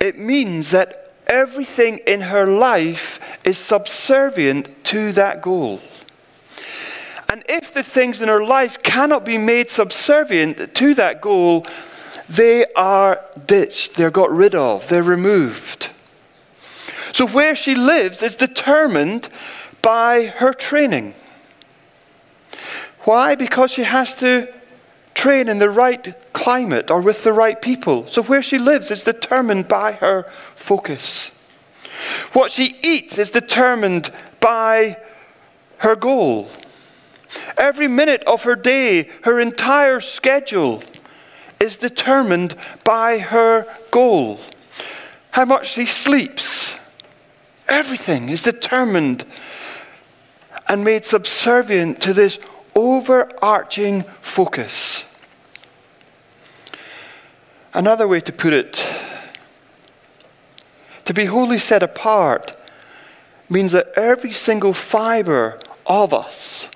it 0.00 0.18
means 0.18 0.70
that 0.70 1.01
everything 1.32 1.98
in 2.06 2.20
her 2.20 2.46
life 2.46 3.38
is 3.44 3.58
subservient 3.58 4.84
to 4.84 5.12
that 5.12 5.40
goal. 5.40 5.80
And 7.28 7.42
if 7.48 7.72
the 7.72 7.82
things 7.82 8.20
in 8.20 8.28
her 8.28 8.44
life 8.44 8.82
cannot 8.82 9.24
be 9.24 9.38
made 9.38 9.70
subservient 9.70 10.74
to 10.74 10.94
that 10.94 11.22
goal, 11.22 11.66
they 12.28 12.66
are 12.76 13.24
ditched, 13.46 13.94
they're 13.94 14.10
got 14.10 14.30
rid 14.30 14.54
of, 14.54 14.86
they're 14.88 15.02
removed. 15.02 15.88
So 17.12 17.26
where 17.26 17.54
she 17.54 17.74
lives 17.74 18.22
is 18.22 18.36
determined 18.36 19.30
by 19.80 20.26
her 20.36 20.52
training. 20.52 21.14
Why? 23.00 23.34
Because 23.34 23.72
she 23.72 23.82
has 23.82 24.14
to 24.16 24.52
train 25.14 25.48
in 25.48 25.58
the 25.58 25.70
right 25.70 26.31
climate 26.42 26.90
or 26.90 27.00
with 27.00 27.22
the 27.22 27.32
right 27.32 27.62
people. 27.62 28.04
So 28.08 28.20
where 28.24 28.42
she 28.42 28.58
lives 28.58 28.90
is 28.90 29.02
determined 29.02 29.68
by 29.68 29.92
her 29.92 30.24
focus. 30.56 31.30
What 32.32 32.50
she 32.50 32.74
eats 32.82 33.16
is 33.16 33.30
determined 33.30 34.10
by 34.40 34.96
her 35.78 35.94
goal. 35.94 36.48
Every 37.56 37.86
minute 37.86 38.24
of 38.24 38.42
her 38.42 38.56
day, 38.56 39.08
her 39.22 39.38
entire 39.38 40.00
schedule 40.00 40.82
is 41.60 41.76
determined 41.76 42.56
by 42.82 43.18
her 43.18 43.64
goal. 43.92 44.40
How 45.30 45.44
much 45.44 45.70
she 45.70 45.86
sleeps, 45.86 46.72
everything 47.68 48.30
is 48.30 48.42
determined 48.42 49.24
and 50.68 50.82
made 50.82 51.04
subservient 51.04 52.02
to 52.02 52.12
this 52.12 52.40
overarching 52.74 54.02
focus. 54.20 55.04
Another 57.74 58.06
way 58.06 58.20
to 58.20 58.32
put 58.32 58.52
it, 58.52 58.84
to 61.04 61.14
be 61.14 61.24
wholly 61.24 61.58
set 61.58 61.82
apart 61.82 62.54
means 63.48 63.72
that 63.72 63.88
every 63.96 64.32
single 64.32 64.74
fiber 64.74 65.58
of 65.86 66.12
us, 66.12 66.68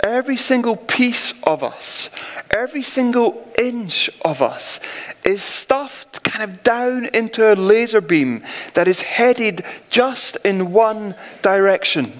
every 0.00 0.36
single 0.36 0.76
piece 0.76 1.32
of 1.44 1.62
us, 1.62 2.08
every 2.50 2.82
single 2.82 3.48
inch 3.56 4.10
of 4.24 4.42
us 4.42 4.80
is 5.24 5.42
stuffed 5.42 6.22
kind 6.24 6.42
of 6.42 6.62
down 6.64 7.06
into 7.14 7.52
a 7.52 7.54
laser 7.54 8.00
beam 8.00 8.42
that 8.74 8.88
is 8.88 9.00
headed 9.00 9.64
just 9.90 10.36
in 10.44 10.72
one 10.72 11.14
direction. 11.42 12.12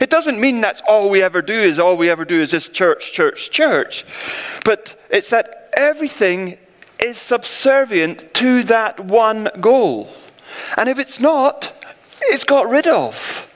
It 0.00 0.10
doesn't 0.10 0.40
mean 0.40 0.60
that's 0.60 0.82
all 0.86 1.10
we 1.10 1.22
ever 1.22 1.42
do 1.42 1.54
is 1.54 1.78
all 1.78 1.96
we 1.96 2.10
ever 2.10 2.24
do 2.24 2.40
is 2.40 2.50
this 2.50 2.68
church, 2.68 3.12
church, 3.12 3.50
church. 3.50 4.04
But 4.64 5.00
it's 5.10 5.30
that 5.30 5.59
everything 5.76 6.58
is 6.98 7.16
subservient 7.16 8.32
to 8.34 8.62
that 8.64 9.00
one 9.00 9.48
goal. 9.60 10.12
And 10.76 10.88
if 10.88 10.98
it's 10.98 11.20
not, 11.20 11.72
it's 12.22 12.44
got 12.44 12.68
rid 12.68 12.86
of. 12.86 13.46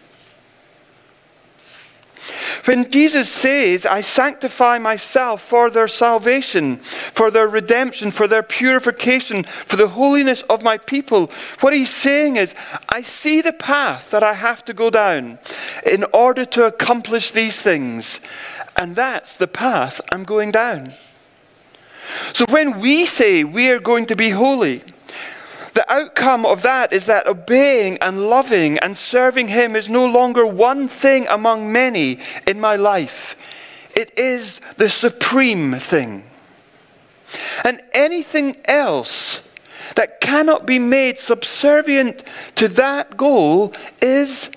When 2.64 2.90
Jesus 2.90 3.28
says, 3.28 3.84
I 3.84 4.00
sanctify 4.00 4.78
myself 4.78 5.42
for 5.42 5.68
their 5.68 5.88
salvation, 5.88 6.78
for 6.78 7.30
their 7.30 7.48
redemption, 7.48 8.10
for 8.10 8.26
their 8.26 8.42
purification, 8.42 9.44
for 9.44 9.76
the 9.76 9.88
holiness 9.88 10.40
of 10.42 10.62
my 10.62 10.78
people, 10.78 11.30
what 11.60 11.74
he's 11.74 11.94
saying 11.94 12.36
is, 12.36 12.54
I 12.88 13.02
see 13.02 13.42
the 13.42 13.52
path 13.52 14.10
that 14.12 14.22
I 14.22 14.32
have 14.32 14.64
to 14.64 14.72
go 14.72 14.88
down 14.88 15.38
in 15.84 16.04
order 16.14 16.46
to 16.46 16.64
accomplish 16.64 17.32
these 17.32 17.60
things. 17.60 18.18
And 18.76 18.96
that's 18.96 19.36
the 19.36 19.48
path 19.48 20.00
I'm 20.10 20.24
going 20.24 20.50
down. 20.50 20.92
So 22.32 22.44
when 22.50 22.80
we 22.80 23.06
say 23.06 23.44
we 23.44 23.70
are 23.70 23.80
going 23.80 24.06
to 24.06 24.16
be 24.16 24.30
holy, 24.30 24.82
the 25.74 25.92
outcome 25.92 26.46
of 26.46 26.62
that 26.62 26.92
is 26.92 27.06
that 27.06 27.26
obeying 27.26 27.98
and 27.98 28.28
loving 28.28 28.78
and 28.78 28.96
serving 28.96 29.48
Him 29.48 29.74
is 29.74 29.88
no 29.88 30.06
longer 30.06 30.46
one 30.46 30.86
thing 30.88 31.26
among 31.28 31.72
many 31.72 32.18
in 32.46 32.60
my 32.60 32.76
life. 32.76 33.36
It 33.96 34.16
is 34.18 34.60
the 34.76 34.88
supreme 34.88 35.74
thing. 35.74 36.24
And 37.64 37.80
anything 37.92 38.56
else 38.66 39.40
that 39.96 40.20
cannot 40.20 40.66
be 40.66 40.78
made 40.78 41.18
subservient 41.18 42.24
to 42.56 42.68
that 42.68 43.16
goal 43.16 43.72
is 44.00 44.48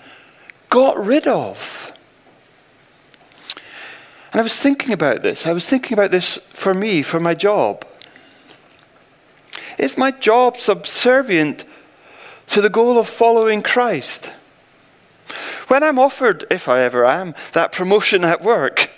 got 0.70 1.04
rid 1.04 1.28
of. 1.28 1.77
And 4.38 4.42
I 4.42 4.44
was 4.44 4.60
thinking 4.60 4.94
about 4.94 5.24
this. 5.24 5.48
I 5.48 5.52
was 5.52 5.66
thinking 5.66 5.98
about 5.98 6.12
this 6.12 6.38
for 6.54 6.72
me, 6.72 7.02
for 7.02 7.20
my 7.20 7.34
job. 7.34 7.84
Is 9.80 9.98
my 9.98 10.12
job 10.12 10.58
subservient 10.58 11.66
to 12.50 12.62
the 12.62 12.70
goal 12.70 13.00
of 13.00 13.10
following 13.10 13.64
Christ? 13.64 14.28
When 15.70 15.82
I'm 15.82 15.98
offered, 15.98 16.46
if 16.52 16.68
I 16.68 16.82
ever 16.82 17.04
am, 17.04 17.34
that 17.54 17.72
promotion 17.72 18.24
at 18.24 18.44
work, 18.44 18.92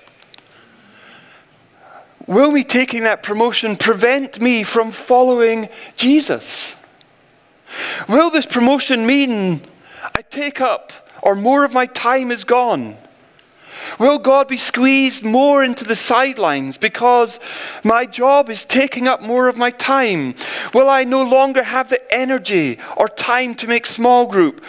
will 2.27 2.51
me 2.51 2.65
taking 2.65 3.03
that 3.03 3.23
promotion 3.23 3.77
prevent 3.77 4.41
me 4.41 4.63
from 4.63 4.91
following 4.91 5.69
Jesus? 5.95 6.73
Will 8.09 8.29
this 8.29 8.45
promotion 8.45 9.07
mean 9.07 9.61
I 10.13 10.21
take 10.21 10.59
up 10.59 10.91
or 11.21 11.33
more 11.33 11.63
of 11.63 11.71
my 11.71 11.85
time 11.85 12.29
is 12.29 12.43
gone? 12.43 12.97
Will 13.97 14.19
God 14.19 14.47
be 14.47 14.57
squeezed 14.57 15.23
more 15.23 15.63
into 15.63 15.83
the 15.83 15.95
sidelines 15.95 16.77
because 16.77 17.39
my 17.83 18.05
job 18.05 18.49
is 18.49 18.65
taking 18.65 19.07
up 19.07 19.21
more 19.21 19.47
of 19.47 19.57
my 19.57 19.71
time? 19.71 20.35
Will 20.73 20.89
I 20.89 21.03
no 21.03 21.23
longer 21.23 21.63
have 21.63 21.89
the 21.89 22.01
energy 22.13 22.77
or 22.97 23.07
time 23.07 23.55
to 23.55 23.67
make 23.67 23.85
small 23.85 24.27
group? 24.27 24.63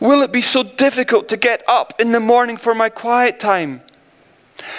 Will 0.00 0.22
it 0.22 0.32
be 0.32 0.40
so 0.40 0.62
difficult 0.62 1.28
to 1.28 1.36
get 1.36 1.62
up 1.68 2.00
in 2.00 2.12
the 2.12 2.20
morning 2.20 2.56
for 2.56 2.74
my 2.74 2.88
quiet 2.88 3.40
time? 3.40 3.82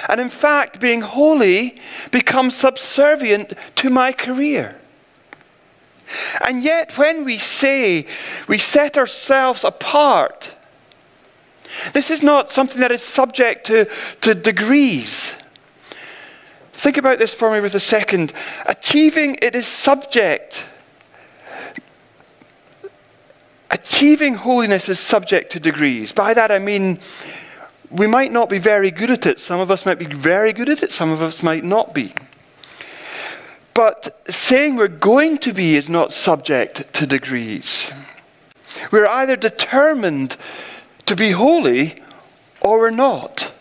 And 0.10 0.20
in 0.20 0.30
fact, 0.30 0.80
being 0.80 1.02
holy 1.02 1.80
becomes 2.12 2.56
subservient 2.56 3.54
to 3.76 3.90
my 3.90 4.12
career. 4.12 4.80
And 6.46 6.64
yet, 6.64 6.98
when 6.98 7.26
we 7.26 7.38
say 7.38 8.08
we 8.48 8.58
set 8.58 8.98
ourselves 8.98 9.64
apart, 9.64 10.56
this 11.94 12.10
is 12.10 12.24
not 12.24 12.50
something 12.50 12.80
that 12.82 12.92
is 12.92 13.02
subject 13.02 13.66
to, 13.68 13.86
to 14.22 14.34
degrees. 14.34 15.32
Think 16.74 16.98
about 16.98 17.18
this 17.18 17.34
for 17.34 17.52
me 17.52 17.60
with 17.60 17.74
a 17.74 17.80
second. 17.80 18.34
Achieving 18.68 19.38
it 19.42 19.56
is 19.56 19.66
subject. 19.66 20.64
Achieving 23.72 24.36
holiness 24.36 24.88
is 24.88 25.00
subject 25.00 25.52
to 25.54 25.60
degrees. 25.60 26.12
By 26.12 26.34
that 26.34 26.52
I 26.52 26.60
mean 26.60 27.00
we 27.90 28.08
might 28.08 28.32
not 28.32 28.50
be 28.50 28.58
very 28.58 28.92
good 28.92 29.12
at 29.12 29.26
it. 29.26 29.40
Some 29.40 29.60
of 29.60 29.72
us 29.72 29.86
might 29.86 30.00
be 30.00 30.06
very 30.06 30.54
good 30.54 30.70
at 30.70 30.84
it, 30.84 30.92
some 30.92 31.10
of 31.10 31.22
us 31.22 31.42
might 31.42 31.64
not 31.64 31.94
be. 31.94 32.14
But 33.74 34.30
saying 34.30 34.76
we're 34.76 34.88
going 34.88 35.38
to 35.40 35.54
be 35.54 35.76
is 35.76 35.88
not 35.88 36.12
subject 36.12 36.94
to 36.94 37.06
degrees. 37.06 37.90
We're 38.92 39.08
either 39.08 39.36
determined 39.36 40.36
to 41.08 41.16
be 41.16 41.32
holy 41.32 42.02
or 42.62 42.80
we're 42.80 42.90
not. 42.92 43.54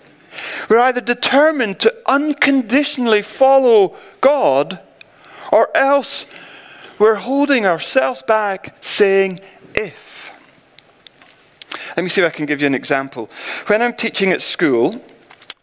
We're 0.68 0.78
either 0.78 1.00
determined 1.00 1.80
to 1.80 1.94
unconditionally 2.06 3.22
follow 3.22 3.96
God 4.20 4.80
or 5.52 5.74
else 5.76 6.24
we're 6.98 7.14
holding 7.14 7.66
ourselves 7.66 8.22
back 8.22 8.76
saying, 8.80 9.40
if. 9.74 10.30
Let 11.96 12.02
me 12.02 12.08
see 12.08 12.20
if 12.20 12.26
I 12.26 12.30
can 12.30 12.46
give 12.46 12.60
you 12.60 12.66
an 12.66 12.74
example. 12.74 13.30
When 13.66 13.80
I'm 13.80 13.94
teaching 13.94 14.32
at 14.32 14.42
school, 14.42 15.00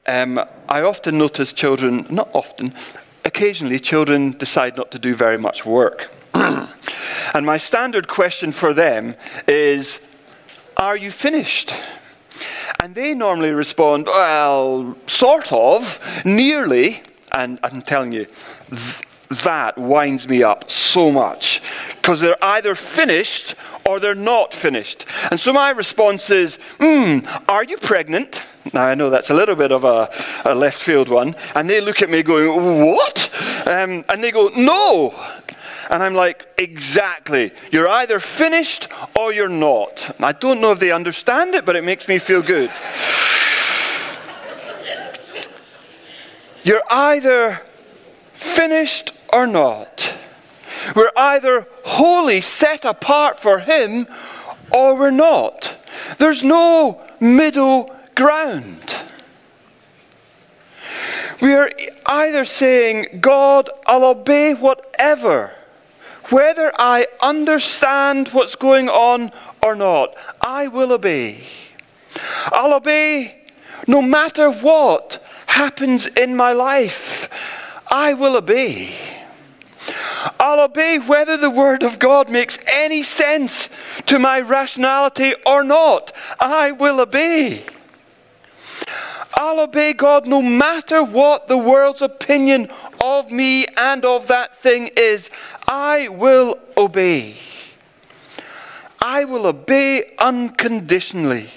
um, 0.07 0.39
I 0.69 0.81
often 0.81 1.17
notice 1.17 1.53
children, 1.53 2.05
not 2.09 2.29
often, 2.33 2.73
occasionally 3.25 3.79
children 3.79 4.31
decide 4.31 4.77
not 4.77 4.91
to 4.91 4.99
do 4.99 5.15
very 5.15 5.37
much 5.37 5.65
work. 5.65 6.11
and 6.33 7.45
my 7.45 7.57
standard 7.57 8.07
question 8.07 8.51
for 8.51 8.73
them 8.73 9.15
is, 9.47 9.99
are 10.83 10.97
you 10.97 11.11
finished? 11.11 11.73
And 12.81 12.93
they 12.93 13.13
normally 13.13 13.51
respond, 13.51 14.07
Well, 14.07 14.97
sort 15.07 15.51
of, 15.51 15.99
nearly. 16.25 17.01
And 17.31 17.57
I'm 17.63 17.81
telling 17.81 18.11
you, 18.11 18.27
that 19.43 19.77
winds 19.77 20.27
me 20.27 20.43
up 20.43 20.69
so 20.69 21.09
much 21.11 21.61
because 21.95 22.19
they're 22.19 22.43
either 22.43 22.75
finished 22.75 23.55
or 23.85 23.99
they're 23.99 24.13
not 24.13 24.53
finished. 24.53 25.05
And 25.31 25.39
so 25.39 25.53
my 25.53 25.71
response 25.71 26.29
is, 26.29 26.59
hmm, 26.79 27.19
are 27.47 27.63
you 27.63 27.77
pregnant? 27.77 28.41
Now 28.73 28.85
I 28.85 28.95
know 28.95 29.09
that's 29.09 29.29
a 29.29 29.33
little 29.33 29.55
bit 29.55 29.71
of 29.71 29.83
a, 29.85 30.09
a 30.45 30.53
left 30.53 30.77
field 30.77 31.09
one. 31.09 31.33
And 31.55 31.69
they 31.69 31.81
look 31.81 32.01
at 32.01 32.09
me 32.09 32.23
going, 32.23 32.91
what? 32.91 33.29
Um, 33.67 34.03
and 34.09 34.23
they 34.23 34.31
go, 34.31 34.49
no. 34.55 35.13
And 35.89 36.01
I'm 36.01 36.13
like, 36.13 36.47
exactly. 36.57 37.51
You're 37.71 37.87
either 37.87 38.19
finished 38.19 38.87
or 39.15 39.33
you're 39.33 39.49
not. 39.49 40.15
I 40.19 40.31
don't 40.31 40.61
know 40.61 40.71
if 40.71 40.79
they 40.79 40.91
understand 40.91 41.55
it, 41.55 41.65
but 41.65 41.75
it 41.75 41.83
makes 41.83 42.07
me 42.07 42.19
feel 42.19 42.41
good. 42.41 42.71
You're 46.63 46.83
either 46.89 47.61
finished 48.33 49.11
or 49.31 49.45
not. 49.45 50.17
We're 50.95 51.11
either 51.15 51.67
wholly 51.85 52.41
set 52.41 52.85
apart 52.85 53.39
for 53.39 53.59
Him 53.59 54.07
or 54.71 54.97
we're 54.97 55.11
not. 55.11 55.77
There's 56.17 56.43
no 56.43 57.01
middle 57.19 57.93
ground. 58.15 58.95
We 61.41 61.53
are 61.55 61.69
either 62.05 62.45
saying, 62.45 63.19
God, 63.19 63.69
I'll 63.85 64.05
obey 64.05 64.53
whatever, 64.53 65.51
whether 66.29 66.71
I 66.77 67.07
understand 67.21 68.29
what's 68.29 68.55
going 68.55 68.89
on 68.89 69.31
or 69.61 69.75
not, 69.75 70.15
I 70.41 70.67
will 70.67 70.93
obey. 70.93 71.43
I'll 72.51 72.73
obey 72.73 73.35
no 73.87 74.01
matter 74.01 74.51
what 74.51 75.23
happens 75.47 76.05
in 76.05 76.35
my 76.35 76.53
life. 76.53 77.81
I 77.91 78.13
will 78.13 78.37
obey. 78.37 78.93
I'll 80.39 80.63
obey 80.65 80.99
whether 80.99 81.37
the 81.37 81.49
Word 81.49 81.83
of 81.83 81.99
God 81.99 82.29
makes 82.29 82.57
any 82.71 83.03
sense 83.03 83.69
to 84.05 84.19
my 84.19 84.39
rationality 84.39 85.33
or 85.45 85.63
not. 85.63 86.11
I 86.39 86.71
will 86.71 87.01
obey. 87.01 87.63
I'll 89.43 89.59
obey 89.59 89.91
God 89.91 90.25
no 90.25 90.41
matter 90.41 91.03
what 91.03 91.49
the 91.49 91.57
world's 91.57 92.01
opinion 92.01 92.69
of 93.03 93.29
me 93.29 93.65
and 93.75 94.05
of 94.05 94.29
that 94.29 94.55
thing 94.55 94.89
is. 94.95 95.29
I 95.67 96.07
will 96.07 96.57
obey. 96.77 97.35
I 99.01 99.25
will 99.25 99.45
obey 99.45 100.13
unconditionally. 100.17 101.49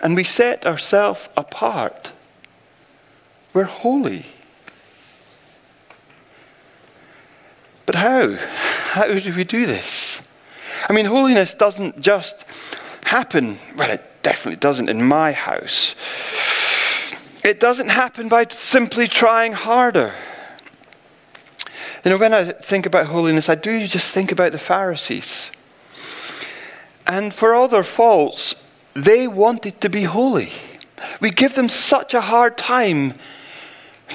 And 0.00 0.14
we 0.14 0.22
set 0.22 0.64
ourselves 0.64 1.28
apart. 1.36 2.12
We're 3.52 3.64
holy. 3.64 4.26
But 7.86 7.96
how? 7.96 8.36
How 8.36 9.06
do 9.06 9.32
we 9.34 9.42
do 9.42 9.66
this? 9.66 10.20
I 10.88 10.92
mean, 10.92 11.06
holiness 11.06 11.52
doesn't 11.52 12.00
just 12.00 12.44
happen. 13.02 13.58
Well, 13.76 13.90
it 13.90 14.09
definitely 14.22 14.56
doesn't 14.56 14.88
in 14.88 15.02
my 15.02 15.32
house. 15.32 15.94
It 17.44 17.60
doesn't 17.60 17.88
happen 17.88 18.28
by 18.28 18.46
simply 18.48 19.08
trying 19.08 19.52
harder. 19.52 20.12
You 22.04 22.10
know, 22.10 22.18
when 22.18 22.32
I 22.32 22.44
think 22.44 22.86
about 22.86 23.06
holiness, 23.06 23.48
I 23.48 23.54
do 23.54 23.86
just 23.86 24.12
think 24.12 24.32
about 24.32 24.52
the 24.52 24.58
Pharisees. 24.58 25.50
And 27.06 27.32
for 27.32 27.54
all 27.54 27.68
their 27.68 27.84
faults, 27.84 28.54
they 28.94 29.26
wanted 29.26 29.80
to 29.82 29.88
be 29.88 30.02
holy. 30.02 30.50
We 31.20 31.30
give 31.30 31.54
them 31.54 31.68
such 31.68 32.14
a 32.14 32.20
hard 32.20 32.58
time, 32.58 33.14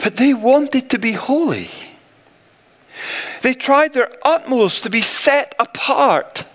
but 0.04 0.18
they 0.18 0.34
wanted 0.34 0.90
to 0.92 1.00
be 1.00 1.14
holy. 1.14 1.70
They 3.42 3.54
tried 3.54 3.94
their 3.94 4.12
utmost 4.24 4.84
to 4.84 4.90
be 4.90 5.02
set 5.02 5.54
apart. 5.60 6.46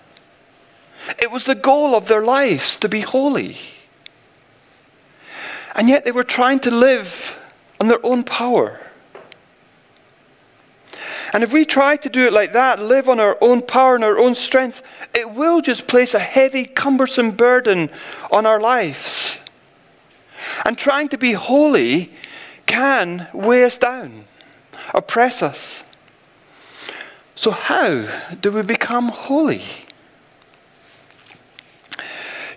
It 1.18 1.30
was 1.30 1.44
the 1.44 1.54
goal 1.54 1.94
of 1.94 2.08
their 2.08 2.22
lives 2.22 2.76
to 2.78 2.88
be 2.88 3.00
holy. 3.00 3.56
And 5.74 5.88
yet 5.88 6.04
they 6.04 6.12
were 6.12 6.24
trying 6.24 6.60
to 6.60 6.70
live 6.70 7.38
on 7.80 7.88
their 7.88 8.04
own 8.04 8.24
power. 8.24 8.78
And 11.32 11.44
if 11.44 11.52
we 11.52 11.64
try 11.64 11.96
to 11.96 12.08
do 12.08 12.26
it 12.26 12.32
like 12.32 12.52
that, 12.52 12.80
live 12.80 13.08
on 13.08 13.20
our 13.20 13.38
own 13.40 13.62
power 13.62 13.94
and 13.94 14.02
our 14.02 14.18
own 14.18 14.34
strength, 14.34 14.82
it 15.14 15.30
will 15.30 15.60
just 15.60 15.86
place 15.86 16.14
a 16.14 16.18
heavy, 16.18 16.64
cumbersome 16.64 17.30
burden 17.30 17.90
on 18.32 18.46
our 18.46 18.60
lives. 18.60 19.36
And 20.64 20.76
trying 20.76 21.08
to 21.10 21.18
be 21.18 21.32
holy 21.32 22.10
can 22.66 23.28
weigh 23.32 23.64
us 23.64 23.78
down, 23.78 24.24
oppress 24.92 25.42
us. 25.42 25.82
So, 27.34 27.50
how 27.50 28.06
do 28.40 28.52
we 28.52 28.62
become 28.62 29.08
holy? 29.08 29.62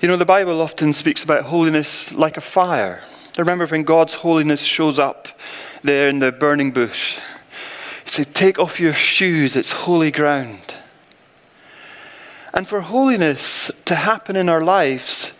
You 0.03 0.09
know, 0.09 0.17
the 0.17 0.25
Bible 0.25 0.59
often 0.59 0.91
speaks 0.91 1.23
about 1.23 1.45
holiness 1.45 2.11
like 2.11 2.35
a 2.35 2.41
fire. 2.41 3.01
I 3.37 3.41
remember 3.41 3.65
when 3.65 3.83
God's 3.83 4.13
holiness 4.13 4.59
shows 4.59 4.99
up 4.99 5.29
there 5.81 6.09
in 6.09 6.19
the 6.19 6.33
burning 6.33 6.71
bush. 6.71 7.19
He 8.03 8.09
said, 8.09 8.35
Take 8.35 8.59
off 8.59 8.81
your 8.81 8.91
shoes, 8.91 9.55
it's 9.55 9.71
holy 9.71 10.11
ground. 10.11 10.75
And 12.53 12.67
for 12.67 12.81
holiness 12.81 13.71
to 13.85 13.95
happen 13.95 14.35
in 14.35 14.49
our 14.49 14.61
lives, 14.61 15.31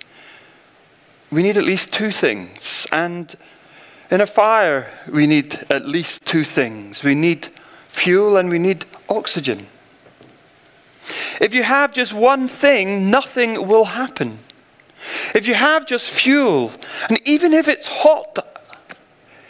we 1.30 1.44
need 1.44 1.58
at 1.58 1.66
least 1.66 1.92
two 1.92 2.12
things. 2.12 2.88
And 2.94 3.36
in 4.10 4.22
a 4.22 4.26
fire, 4.26 4.88
we 5.12 5.28
need 5.28 5.56
at 5.70 5.90
least 5.90 6.26
two 6.26 6.46
things. 6.46 7.04
We 7.04 7.16
need 7.16 7.50
fuel 7.90 8.38
and 8.38 8.50
we 8.50 8.60
need 8.60 8.86
oxygen. 9.10 9.68
If 11.42 11.54
you 11.54 11.64
have 11.64 11.92
just 11.92 12.14
one 12.14 12.48
thing, 12.48 13.12
nothing 13.12 13.68
will 13.68 13.84
happen. 13.84 14.40
If 15.36 15.48
you 15.48 15.54
have 15.54 15.86
just 15.86 16.06
fuel, 16.06 16.72
and 17.10 17.20
even 17.28 17.54
if 17.54 17.68
it's 17.68 17.88
hot, 17.88 18.40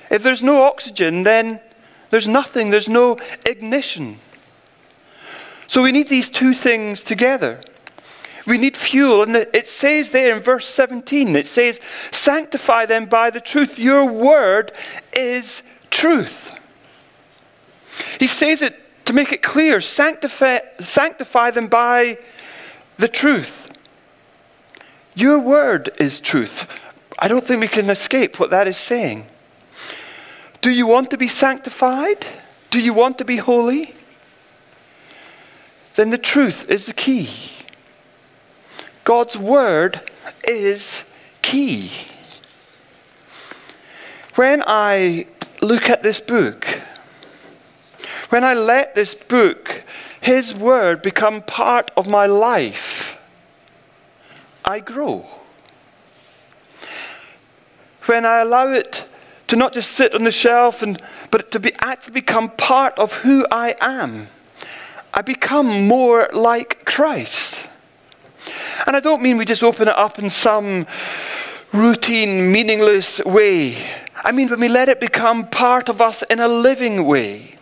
if 0.10 0.24
there's 0.24 0.44
no 0.44 0.64
oxygen, 0.64 1.24
then 1.24 1.60
there's 2.10 2.28
nothing, 2.28 2.70
there's 2.70 2.90
no 2.90 3.18
ignition. 3.46 4.18
So 5.68 5.82
we 5.82 5.92
need 5.92 6.08
these 6.08 6.30
two 6.30 6.54
things 6.54 7.02
together. 7.02 7.60
We 8.46 8.58
need 8.58 8.76
fuel. 8.76 9.24
And 9.24 9.36
it 9.36 9.68
says 9.68 10.10
there 10.10 10.36
in 10.36 10.42
verse 10.42 10.68
17, 10.68 11.36
it 11.36 11.46
says, 11.46 11.80
Sanctify 12.12 12.86
them 12.86 13.06
by 13.06 13.30
the 13.30 13.42
truth. 13.42 13.80
Your 13.80 14.06
word 14.06 14.78
is 15.14 15.64
truth. 15.90 16.56
He 18.20 18.28
says 18.28 18.62
it 18.62 18.76
to 19.06 19.14
make 19.14 19.32
it 19.32 19.42
clear 19.42 19.82
sanctify, 19.82 20.60
sanctify 20.80 21.52
them 21.52 21.68
by 21.68 22.18
the 22.98 23.08
truth. 23.08 23.63
Your 25.16 25.40
word 25.40 25.90
is 26.00 26.20
truth. 26.20 26.68
I 27.20 27.28
don't 27.28 27.44
think 27.44 27.62
we 27.62 27.68
can 27.68 27.90
escape 27.90 28.40
what 28.40 28.50
that 28.50 28.68
is 28.68 28.78
saying. 28.78 29.28
Do 30.62 30.72
you 30.72 30.88
want 30.88 31.12
to 31.12 31.18
be 31.18 31.28
sanctified? 31.28 32.26
Do 32.70 32.80
you 32.80 32.94
want 32.94 33.18
to 33.20 33.26
be 33.26 33.38
holy? 33.38 33.94
Then 35.96 36.10
the 36.10 36.18
truth 36.18 36.70
is 36.70 36.86
the 36.86 36.94
key. 36.94 37.30
God's 39.04 39.38
word 39.38 40.02
is 40.44 41.04
key. 41.42 41.92
When 44.36 44.64
I 44.66 45.28
look 45.62 45.90
at 45.90 46.02
this 46.02 46.20
book, 46.20 46.66
when 48.30 48.44
I 48.44 48.56
let 48.56 48.96
this 48.96 49.14
book, 49.14 49.84
His 50.22 50.56
Word, 50.56 51.04
become 51.04 51.42
part 51.44 51.92
of 51.96 52.08
my 52.08 52.26
life, 52.26 53.03
I 54.66 54.80
grow. 54.80 55.26
When 58.06 58.26
I 58.26 58.40
allow 58.40 58.72
it 58.72 59.08
to 59.48 59.56
not 59.56 59.74
just 59.74 59.92
sit 59.92 60.14
on 60.14 60.24
the 60.24 60.32
shelf, 60.32 60.82
and, 60.82 61.02
but 61.32 61.52
to 61.52 61.60
be, 61.60 61.72
actually 61.80 62.14
become 62.14 62.50
part 62.52 62.98
of 62.98 63.14
who 63.14 63.46
I 63.52 63.76
am, 63.82 64.28
I 65.14 65.22
become 65.22 65.88
more 65.88 66.30
like 66.34 66.86
Christ. 66.86 67.60
And 68.88 68.96
I 68.96 69.00
don't 69.00 69.22
mean 69.22 69.38
we 69.38 69.46
just 69.46 69.64
open 69.64 69.88
it 69.88 69.96
up 69.96 70.20
in 70.20 70.30
some 70.30 70.86
routine, 71.72 72.52
meaningless 72.52 73.20
way. 73.20 73.78
I 74.16 74.32
mean 74.32 74.50
when 74.50 74.60
we 74.60 74.68
let 74.68 74.90
it 74.90 75.00
become 75.00 75.48
part 75.48 75.90
of 75.90 76.02
us 76.02 76.24
in 76.24 76.40
a 76.40 76.48
living 76.48 77.06
way 77.06 77.54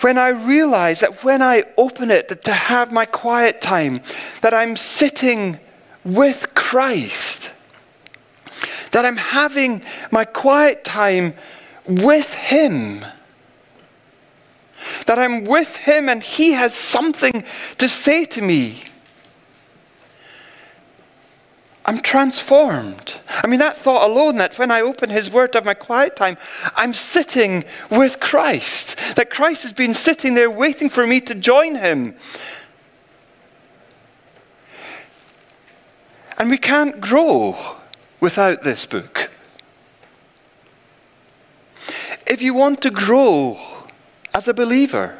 when 0.00 0.18
I 0.18 0.28
realize 0.28 1.00
that 1.00 1.24
when 1.24 1.42
I 1.42 1.64
open 1.76 2.10
it 2.10 2.42
to 2.42 2.52
have 2.52 2.92
my 2.92 3.06
quiet 3.06 3.60
time, 3.60 4.02
that 4.42 4.52
I'm 4.52 4.76
sitting 4.76 5.58
with 6.06 6.54
Christ, 6.54 7.50
that 8.92 9.04
I'm 9.04 9.16
having 9.16 9.82
my 10.10 10.24
quiet 10.24 10.84
time 10.84 11.34
with 11.84 12.32
Him, 12.32 13.04
that 15.06 15.18
I'm 15.18 15.44
with 15.44 15.76
Him 15.76 16.08
and 16.08 16.22
He 16.22 16.52
has 16.52 16.74
something 16.74 17.44
to 17.78 17.88
say 17.88 18.24
to 18.26 18.40
me. 18.40 18.84
I'm 21.88 22.00
transformed. 22.00 23.14
I 23.28 23.46
mean, 23.46 23.60
that 23.60 23.76
thought 23.76 24.10
alone, 24.10 24.36
that 24.36 24.58
when 24.58 24.72
I 24.72 24.80
open 24.80 25.08
His 25.08 25.30
Word 25.30 25.54
of 25.54 25.64
my 25.64 25.74
quiet 25.74 26.16
time, 26.16 26.36
I'm 26.76 26.92
sitting 26.92 27.64
with 27.90 28.18
Christ. 28.18 28.96
That 29.14 29.30
Christ 29.30 29.62
has 29.62 29.72
been 29.72 29.94
sitting 29.94 30.34
there 30.34 30.50
waiting 30.50 30.88
for 30.88 31.06
me 31.06 31.20
to 31.22 31.34
join 31.34 31.76
Him. 31.76 32.16
And 36.38 36.50
we 36.50 36.58
can't 36.58 37.00
grow 37.00 37.56
without 38.20 38.62
this 38.62 38.84
book. 38.84 39.30
If 42.26 42.42
you 42.42 42.54
want 42.54 42.82
to 42.82 42.90
grow 42.90 43.56
as 44.34 44.48
a 44.48 44.54
believer, 44.54 45.16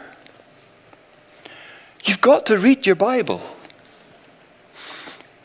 you've 2.05 2.21
got 2.21 2.47
to 2.47 2.59
read 2.59 2.85
your 2.85 2.97
Bible. 2.97 3.41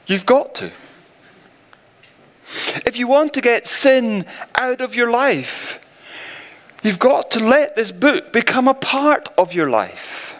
You've 0.07 0.25
got 0.25 0.55
to. 0.55 0.71
If 2.85 2.97
you 2.97 3.07
want 3.07 3.33
to 3.35 3.41
get 3.41 3.65
sin 3.65 4.25
out 4.55 4.81
of 4.81 4.95
your 4.95 5.09
life, 5.09 5.79
you've 6.83 6.99
got 6.99 7.31
to 7.31 7.39
let 7.39 7.75
this 7.75 7.91
book 7.91 8.33
become 8.33 8.67
a 8.67 8.73
part 8.73 9.29
of 9.37 9.53
your 9.53 9.69
life. 9.69 10.30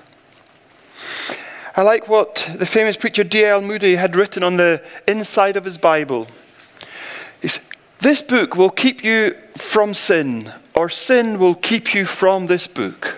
I 1.73 1.83
like 1.83 2.09
what 2.09 2.47
the 2.55 2.65
famous 2.65 2.97
preacher 2.97 3.23
D.L. 3.23 3.61
Moody 3.61 3.95
had 3.95 4.15
written 4.15 4.43
on 4.43 4.57
the 4.57 4.83
inside 5.07 5.55
of 5.55 5.63
his 5.63 5.77
Bible. 5.77 6.27
This 7.99 8.21
book 8.21 8.55
will 8.55 8.71
keep 8.71 9.03
you 9.03 9.35
from 9.55 9.93
sin, 9.93 10.51
or 10.73 10.89
sin 10.89 11.37
will 11.37 11.53
keep 11.53 11.93
you 11.93 12.05
from 12.05 12.47
this 12.47 12.65
book. 12.65 13.15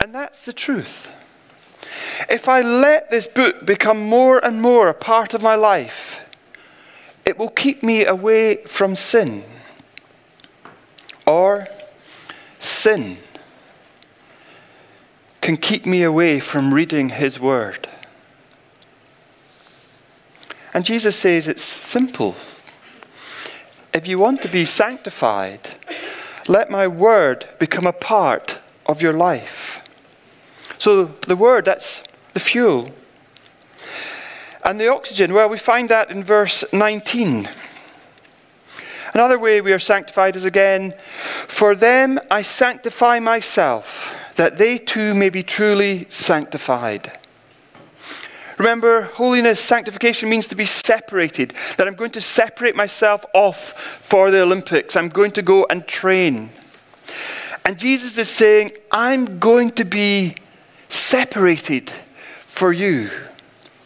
And 0.00 0.14
that's 0.14 0.46
the 0.46 0.54
truth. 0.54 1.08
If 2.30 2.48
I 2.48 2.62
let 2.62 3.10
this 3.10 3.26
book 3.26 3.66
become 3.66 4.08
more 4.08 4.42
and 4.42 4.60
more 4.60 4.88
a 4.88 4.94
part 4.94 5.34
of 5.34 5.42
my 5.42 5.54
life, 5.54 6.18
it 7.26 7.38
will 7.38 7.50
keep 7.50 7.82
me 7.82 8.06
away 8.06 8.56
from 8.64 8.96
sin. 8.96 9.44
Or 11.26 11.68
sin 12.58 13.18
can 15.44 15.58
keep 15.58 15.84
me 15.84 16.02
away 16.02 16.40
from 16.40 16.72
reading 16.72 17.10
His 17.10 17.38
Word. 17.38 17.86
And 20.72 20.86
Jesus 20.86 21.14
says 21.14 21.46
it's 21.46 21.62
simple. 21.62 22.34
If 23.92 24.08
you 24.08 24.18
want 24.18 24.40
to 24.40 24.48
be 24.48 24.64
sanctified, 24.64 25.68
let 26.48 26.70
my 26.70 26.88
Word 26.88 27.46
become 27.58 27.86
a 27.86 27.92
part 27.92 28.58
of 28.86 29.02
your 29.02 29.12
life. 29.12 29.82
So 30.78 31.04
the 31.04 31.36
Word, 31.36 31.66
that's 31.66 32.00
the 32.32 32.40
fuel. 32.40 32.90
And 34.64 34.80
the 34.80 34.88
oxygen, 34.88 35.34
well, 35.34 35.50
we 35.50 35.58
find 35.58 35.90
that 35.90 36.10
in 36.10 36.24
verse 36.24 36.64
19. 36.72 37.46
Another 39.12 39.38
way 39.38 39.60
we 39.60 39.74
are 39.74 39.78
sanctified 39.78 40.36
is 40.36 40.46
again, 40.46 40.94
For 40.98 41.74
them 41.74 42.18
I 42.30 42.40
sanctify 42.40 43.18
myself, 43.18 44.23
that 44.36 44.58
they 44.58 44.78
too 44.78 45.14
may 45.14 45.30
be 45.30 45.42
truly 45.42 46.06
sanctified. 46.08 47.12
Remember, 48.58 49.02
holiness, 49.02 49.58
sanctification 49.58 50.28
means 50.28 50.46
to 50.46 50.54
be 50.54 50.64
separated, 50.64 51.54
that 51.76 51.88
I'm 51.88 51.94
going 51.94 52.12
to 52.12 52.20
separate 52.20 52.76
myself 52.76 53.24
off 53.34 53.72
for 53.72 54.30
the 54.30 54.42
Olympics. 54.42 54.94
I'm 54.94 55.08
going 55.08 55.32
to 55.32 55.42
go 55.42 55.66
and 55.70 55.86
train. 55.88 56.50
And 57.64 57.78
Jesus 57.78 58.16
is 58.16 58.28
saying, 58.28 58.72
I'm 58.92 59.38
going 59.38 59.70
to 59.72 59.84
be 59.84 60.36
separated 60.88 61.90
for 62.46 62.72
you. 62.72 63.10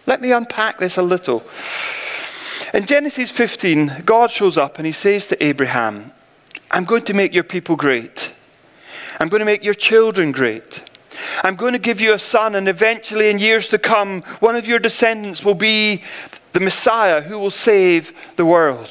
Let 0.06 0.20
me 0.20 0.32
unpack 0.32 0.78
this 0.78 0.96
a 0.96 1.02
little. 1.02 1.42
In 2.74 2.84
Genesis 2.84 3.30
15, 3.30 4.02
God 4.04 4.30
shows 4.30 4.58
up 4.58 4.78
and 4.78 4.84
he 4.84 4.92
says 4.92 5.26
to 5.26 5.42
Abraham, 5.42 6.12
I'm 6.70 6.84
going 6.84 7.04
to 7.04 7.14
make 7.14 7.32
your 7.32 7.44
people 7.44 7.76
great. 7.76 8.32
I'm 9.20 9.28
going 9.28 9.40
to 9.40 9.46
make 9.46 9.64
your 9.64 9.74
children 9.74 10.32
great. 10.32 10.82
I'm 11.42 11.56
going 11.56 11.72
to 11.72 11.78
give 11.78 12.00
you 12.00 12.14
a 12.14 12.18
son, 12.18 12.54
and 12.54 12.68
eventually, 12.68 13.30
in 13.30 13.38
years 13.38 13.68
to 13.68 13.78
come, 13.78 14.22
one 14.40 14.54
of 14.54 14.68
your 14.68 14.78
descendants 14.78 15.44
will 15.44 15.54
be 15.54 16.02
the 16.52 16.60
Messiah 16.60 17.20
who 17.20 17.38
will 17.38 17.50
save 17.50 18.36
the 18.36 18.46
world. 18.46 18.90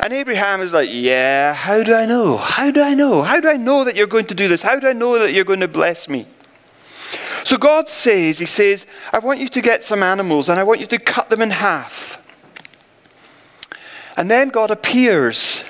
And 0.00 0.12
Abraham 0.12 0.60
is 0.60 0.72
like, 0.72 0.88
Yeah, 0.92 1.54
how 1.54 1.82
do 1.82 1.94
I 1.94 2.06
know? 2.06 2.36
How 2.36 2.70
do 2.70 2.80
I 2.82 2.94
know? 2.94 3.22
How 3.22 3.40
do 3.40 3.48
I 3.48 3.56
know 3.56 3.84
that 3.84 3.96
you're 3.96 4.06
going 4.06 4.26
to 4.26 4.34
do 4.34 4.48
this? 4.48 4.62
How 4.62 4.78
do 4.78 4.88
I 4.88 4.92
know 4.92 5.18
that 5.18 5.32
you're 5.32 5.44
going 5.44 5.60
to 5.60 5.68
bless 5.68 6.08
me? 6.08 6.26
So 7.44 7.56
God 7.56 7.88
says, 7.88 8.38
He 8.38 8.46
says, 8.46 8.86
I 9.12 9.18
want 9.18 9.40
you 9.40 9.48
to 9.48 9.60
get 9.60 9.82
some 9.82 10.02
animals 10.02 10.48
and 10.48 10.60
I 10.60 10.64
want 10.64 10.80
you 10.80 10.86
to 10.86 10.98
cut 10.98 11.30
them 11.30 11.42
in 11.42 11.50
half. 11.50 12.18
And 14.16 14.30
then 14.30 14.48
God 14.48 14.70
appears 14.70 15.62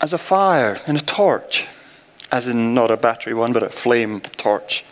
as 0.00 0.12
a 0.12 0.18
fire 0.18 0.78
and 0.86 0.96
a 0.96 1.00
torch, 1.00 1.66
as 2.30 2.46
in 2.48 2.74
not 2.74 2.90
a 2.90 2.96
battery 2.96 3.34
one, 3.34 3.52
but 3.52 3.62
a 3.62 3.68
flame 3.68 4.20
torch. 4.20 4.84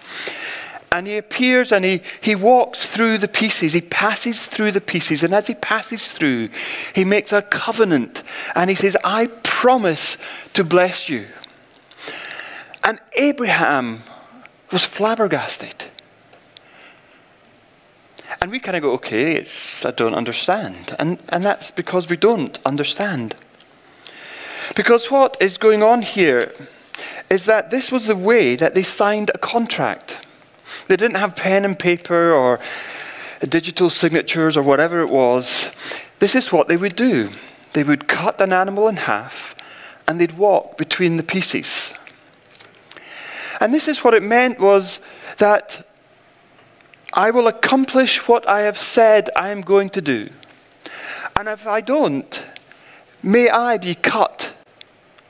And 0.93 1.07
he 1.07 1.19
appears 1.19 1.73
and 1.73 1.85
he, 1.85 2.01
he 2.21 2.35
walks 2.35 2.87
through 2.87 3.19
the 3.19 3.29
pieces. 3.29 3.73
He 3.73 3.81
passes 3.83 4.47
through 4.47 4.73
the 4.73 4.81
pieces. 4.81 5.23
And 5.23 5.35
as 5.35 5.47
he 5.47 5.55
passes 5.55 6.07
through, 6.07 6.49
he 6.95 7.05
makes 7.05 7.33
a 7.33 7.43
covenant. 7.43 8.23
And 8.55 8.71
he 8.71 8.77
says, 8.77 8.97
I 9.05 9.27
promise 9.43 10.17
to 10.55 10.65
bless 10.65 11.09
you. 11.09 11.27
And 12.85 13.01
Abraham 13.19 13.99
was 14.73 14.85
flabbergasted. 14.85 15.85
And 18.41 18.51
we 18.51 18.59
kind 18.59 18.77
of 18.77 18.83
go, 18.83 18.93
okay, 18.93 19.45
I 19.85 19.91
don't 19.91 20.15
understand. 20.15 20.95
And, 20.99 21.19
and 21.31 21.45
that's 21.45 21.71
because 21.71 22.09
we 22.09 22.17
don't 22.17 22.59
understand. 22.65 23.35
Because 24.75 25.11
what 25.11 25.37
is 25.41 25.59
going 25.59 25.83
on 25.83 26.03
here 26.03 26.53
is 27.31 27.45
that 27.47 27.71
this 27.71 27.91
was 27.91 28.07
the 28.07 28.17
way 28.17 28.57
that 28.57 28.75
they 28.75 28.83
signed 28.83 29.31
a 29.35 29.39
contract. 29.39 30.19
They 30.89 30.97
didn't 30.97 31.17
have 31.17 31.37
pen 31.37 31.65
and 31.65 31.79
paper 31.79 32.33
or 32.33 32.61
digital 33.41 33.91
signatures 33.91 34.57
or 34.57 34.63
whatever 34.63 35.01
it 35.01 35.09
was. 35.09 35.71
This 36.19 36.35
is 36.35 36.53
what 36.53 36.69
they 36.69 36.77
would 36.77 36.97
do 36.97 37.29
they 37.73 37.85
would 37.85 38.09
cut 38.09 38.41
an 38.41 38.55
animal 38.55 38.89
in 38.89 38.97
half 38.97 39.55
and 40.09 40.19
they'd 40.19 40.39
walk 40.39 40.79
between 40.79 41.19
the 41.19 41.23
pieces. 41.23 41.93
And 43.61 43.75
this 43.75 43.87
is 43.87 44.03
what 44.03 44.15
it 44.15 44.23
meant 44.23 44.59
was 44.59 44.99
that 45.37 45.87
I 47.13 47.31
will 47.31 47.49
accomplish 47.49 48.27
what 48.27 48.49
I 48.49 48.63
have 48.63 48.79
said 48.79 49.29
I 49.37 49.51
am 49.51 49.61
going 49.61 49.91
to 49.91 50.01
do. 50.01 50.31
And 51.39 51.49
if 51.49 51.67
I 51.67 51.83
don't, 51.83 52.43
may 53.23 53.51
I 53.51 53.77
be 53.77 53.95
cut 53.95 54.55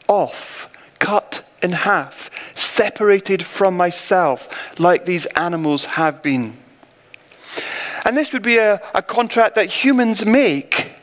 off, 0.06 0.68
cut 1.00 1.44
in 1.66 1.72
half, 1.72 2.31
separated 2.57 3.44
from 3.44 3.76
myself, 3.76 4.79
like 4.81 5.05
these 5.05 5.26
animals 5.26 5.85
have 5.85 6.22
been. 6.22 6.57
And 8.07 8.16
this 8.16 8.33
would 8.33 8.42
be 8.42 8.57
a, 8.57 8.81
a 8.94 9.02
contract 9.02 9.57
that 9.57 9.66
humans 9.66 10.24
make 10.24 10.96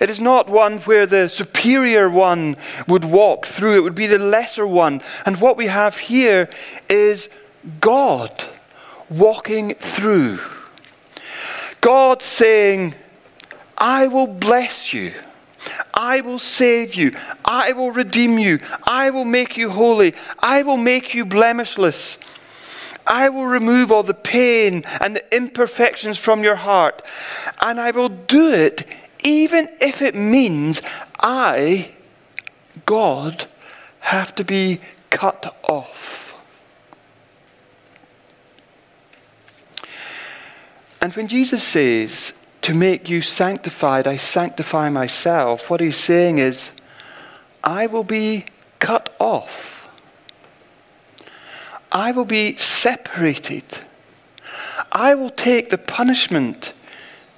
it 0.00 0.10
is 0.10 0.20
not 0.20 0.48
one 0.48 0.78
where 0.80 1.06
the 1.06 1.28
superior 1.28 2.10
one 2.10 2.56
would 2.88 3.04
walk 3.04 3.46
through, 3.46 3.76
it 3.76 3.80
would 3.80 3.94
be 3.94 4.06
the 4.06 4.18
lesser 4.18 4.66
one. 4.66 5.00
And 5.24 5.40
what 5.40 5.56
we 5.56 5.66
have 5.66 5.96
here 5.96 6.50
is 6.88 7.28
God 7.80 8.44
walking 9.08 9.74
through. 9.74 10.38
God 11.80 12.22
saying, 12.22 12.94
I 13.78 14.08
will 14.08 14.26
bless 14.26 14.92
you. 14.92 15.12
I 15.94 16.20
will 16.20 16.38
save 16.38 16.94
you. 16.94 17.12
I 17.44 17.72
will 17.72 17.90
redeem 17.90 18.38
you. 18.38 18.58
I 18.84 19.10
will 19.10 19.24
make 19.24 19.56
you 19.56 19.70
holy. 19.70 20.14
I 20.40 20.62
will 20.62 20.76
make 20.76 21.14
you 21.14 21.24
blemishless. 21.24 22.18
I 23.06 23.28
will 23.28 23.46
remove 23.46 23.92
all 23.92 24.02
the 24.02 24.14
pain 24.14 24.84
and 25.00 25.16
the 25.16 25.36
imperfections 25.36 26.18
from 26.18 26.42
your 26.42 26.56
heart. 26.56 27.02
And 27.60 27.80
I 27.80 27.92
will 27.92 28.08
do 28.08 28.52
it 28.52 28.86
even 29.22 29.68
if 29.80 30.02
it 30.02 30.14
means 30.14 30.82
I, 31.18 31.90
God, 32.84 33.46
have 34.00 34.34
to 34.36 34.44
be 34.44 34.80
cut 35.10 35.56
off. 35.68 36.34
And 41.00 41.14
when 41.14 41.28
Jesus 41.28 41.62
says, 41.62 42.32
to 42.66 42.74
make 42.74 43.08
you 43.08 43.22
sanctified, 43.22 44.08
I 44.08 44.16
sanctify 44.16 44.88
myself, 44.88 45.70
what 45.70 45.80
he's 45.80 45.96
saying 45.96 46.38
is, 46.38 46.68
I 47.62 47.86
will 47.86 48.02
be 48.02 48.44
cut 48.80 49.14
off. 49.20 49.88
I 51.92 52.10
will 52.10 52.24
be 52.24 52.56
separated. 52.56 53.62
I 54.90 55.14
will 55.14 55.30
take 55.30 55.70
the 55.70 55.78
punishment 55.78 56.72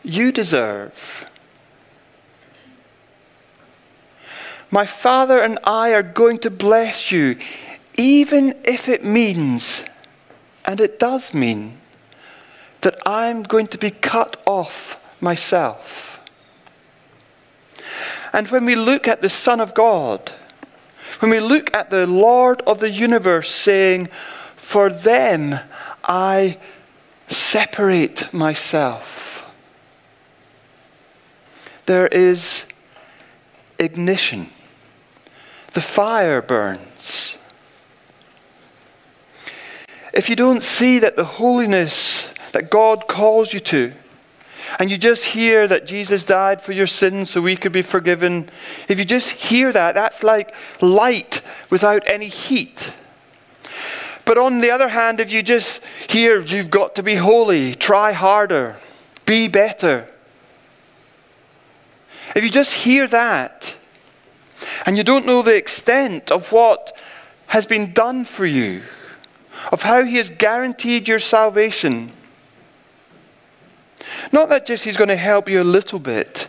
you 0.03 0.33
deserve. 0.33 1.29
My 4.70 4.87
Father 4.87 5.43
and 5.43 5.59
I 5.64 5.93
are 5.93 6.03
going 6.03 6.39
to 6.39 6.51
bless 6.51 7.12
you, 7.12 7.37
even 7.99 8.55
if 8.64 8.89
it 8.89 9.05
means, 9.05 9.83
and 10.64 10.81
it 10.81 10.99
does 10.99 11.35
mean, 11.35 11.76
that 12.81 12.97
I'm 13.05 13.43
going 13.43 13.66
to 13.66 13.76
be 13.76 13.91
cut 13.91 14.41
off 14.47 14.99
myself. 15.20 16.20
And 18.32 18.48
when 18.48 18.64
we 18.64 18.76
look 18.76 19.08
at 19.08 19.22
the 19.22 19.28
Son 19.28 19.60
of 19.60 19.74
God, 19.74 20.32
when 21.20 21.30
we 21.30 21.40
look 21.40 21.74
at 21.74 21.90
the 21.90 22.06
Lord 22.06 22.62
of 22.62 22.78
the 22.78 22.90
universe 22.90 23.50
saying, 23.50 24.06
For 24.06 24.90
them 24.90 25.58
I 26.04 26.58
separate 27.26 28.32
myself, 28.32 29.50
there 31.86 32.06
is 32.08 32.64
ignition. 33.78 34.46
The 35.72 35.80
fire 35.80 36.42
burns. 36.42 37.36
If 40.12 40.28
you 40.28 40.36
don't 40.36 40.62
see 40.62 40.98
that 40.98 41.16
the 41.16 41.24
holiness 41.24 42.24
that 42.52 42.70
God 42.70 43.06
calls 43.06 43.52
you 43.52 43.60
to, 43.60 43.92
and 44.78 44.90
you 44.90 44.98
just 44.98 45.24
hear 45.24 45.66
that 45.66 45.86
Jesus 45.86 46.22
died 46.22 46.60
for 46.60 46.72
your 46.72 46.86
sins 46.86 47.30
so 47.30 47.40
we 47.40 47.56
could 47.56 47.72
be 47.72 47.82
forgiven, 47.82 48.48
if 48.88 48.98
you 48.98 49.04
just 49.04 49.30
hear 49.30 49.72
that, 49.72 49.94
that's 49.94 50.22
like 50.22 50.54
light 50.80 51.40
without 51.70 52.02
any 52.06 52.28
heat. 52.28 52.92
But 54.24 54.36
on 54.36 54.60
the 54.60 54.70
other 54.70 54.88
hand, 54.88 55.20
if 55.20 55.32
you 55.32 55.42
just 55.42 55.84
hear 56.08 56.40
you've 56.40 56.70
got 56.70 56.94
to 56.96 57.02
be 57.02 57.14
holy, 57.14 57.74
try 57.74 58.12
harder, 58.12 58.76
be 59.24 59.48
better, 59.48 60.08
if 62.36 62.44
you 62.44 62.50
just 62.50 62.72
hear 62.72 63.06
that, 63.06 63.74
and 64.84 64.96
you 64.96 65.04
don't 65.04 65.24
know 65.24 65.42
the 65.42 65.56
extent 65.56 66.30
of 66.30 66.52
what 66.52 67.00
has 67.46 67.64
been 67.64 67.92
done 67.92 68.24
for 68.24 68.44
you, 68.44 68.82
of 69.72 69.82
how 69.82 70.04
He 70.04 70.16
has 70.16 70.28
guaranteed 70.28 71.08
your 71.08 71.18
salvation, 71.18 72.12
not 74.33 74.49
that 74.51 74.66
just 74.66 74.85
He's 74.85 74.97
going 74.97 75.09
to 75.09 75.16
help 75.16 75.49
you 75.49 75.62
a 75.62 75.64
little 75.64 75.99
bit, 75.99 76.49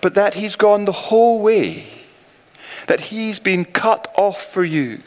but 0.00 0.14
that 0.14 0.34
He's 0.34 0.56
gone 0.56 0.84
the 0.84 0.92
whole 0.92 1.40
way, 1.40 1.86
that 2.86 3.00
He's 3.00 3.38
been 3.38 3.64
cut 3.64 4.12
off 4.16 4.42
for 4.42 4.64
you. 4.64 5.00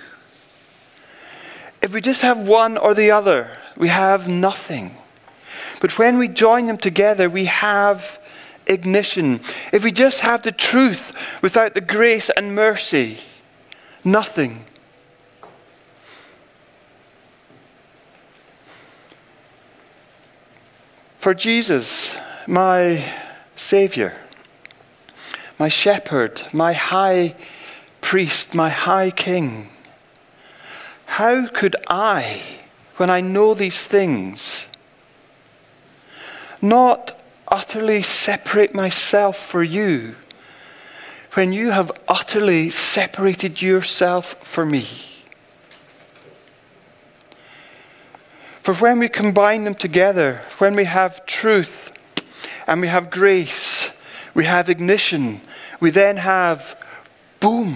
If 1.81 1.93
we 1.93 2.01
just 2.01 2.21
have 2.21 2.47
one 2.47 2.77
or 2.77 2.93
the 2.93 3.11
other, 3.11 3.57
we 3.75 3.89
have 3.89 4.27
nothing. 4.27 4.95
But 5.81 5.97
when 5.97 6.17
we 6.17 6.29
join 6.29 6.67
them 6.67 6.77
together, 6.77 7.29
we 7.29 7.45
have 7.45 8.19
ignition. 8.67 9.41
If 9.71 9.83
we 9.83 9.91
just 9.91 10.21
have 10.21 10.43
the 10.43 10.51
truth 10.51 11.41
without 11.41 11.73
the 11.73 11.81
grace 11.81 12.29
and 12.29 12.55
mercy, 12.55 13.17
nothing. 14.03 14.63
For 21.23 21.33
Jesus, 21.33 22.13
my 22.47 23.01
Savior, 23.55 24.13
my 25.57 25.69
shepherd, 25.69 26.41
my 26.51 26.73
high 26.73 27.33
priest, 28.01 28.53
my 28.53 28.67
high 28.67 29.09
king, 29.09 29.69
how 31.05 31.47
could 31.47 31.77
I, 31.87 32.41
when 32.97 33.09
I 33.09 33.21
know 33.21 33.53
these 33.53 33.81
things, 33.81 34.65
not 36.61 37.17
utterly 37.47 38.01
separate 38.01 38.75
myself 38.75 39.37
for 39.37 39.63
you 39.63 40.15
when 41.35 41.53
you 41.53 41.71
have 41.71 41.89
utterly 42.09 42.69
separated 42.69 43.61
yourself 43.61 44.33
for 44.45 44.65
me? 44.65 44.85
For 48.63 48.73
when 48.75 48.99
we 48.99 49.09
combine 49.09 49.65
them 49.65 49.75
together, 49.75 50.41
when 50.59 50.73
we 50.77 50.85
have 50.85 51.25
truth 51.25 51.91
and 52.65 52.79
we 52.79 52.87
have 52.87 53.09
grace, 53.09 53.89
we 54.33 54.45
have 54.45 54.69
ignition, 54.69 55.41
we 55.81 55.91
then 55.91 56.15
have 56.15 56.81
boom, 57.41 57.75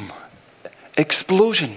explosion. 0.98 1.72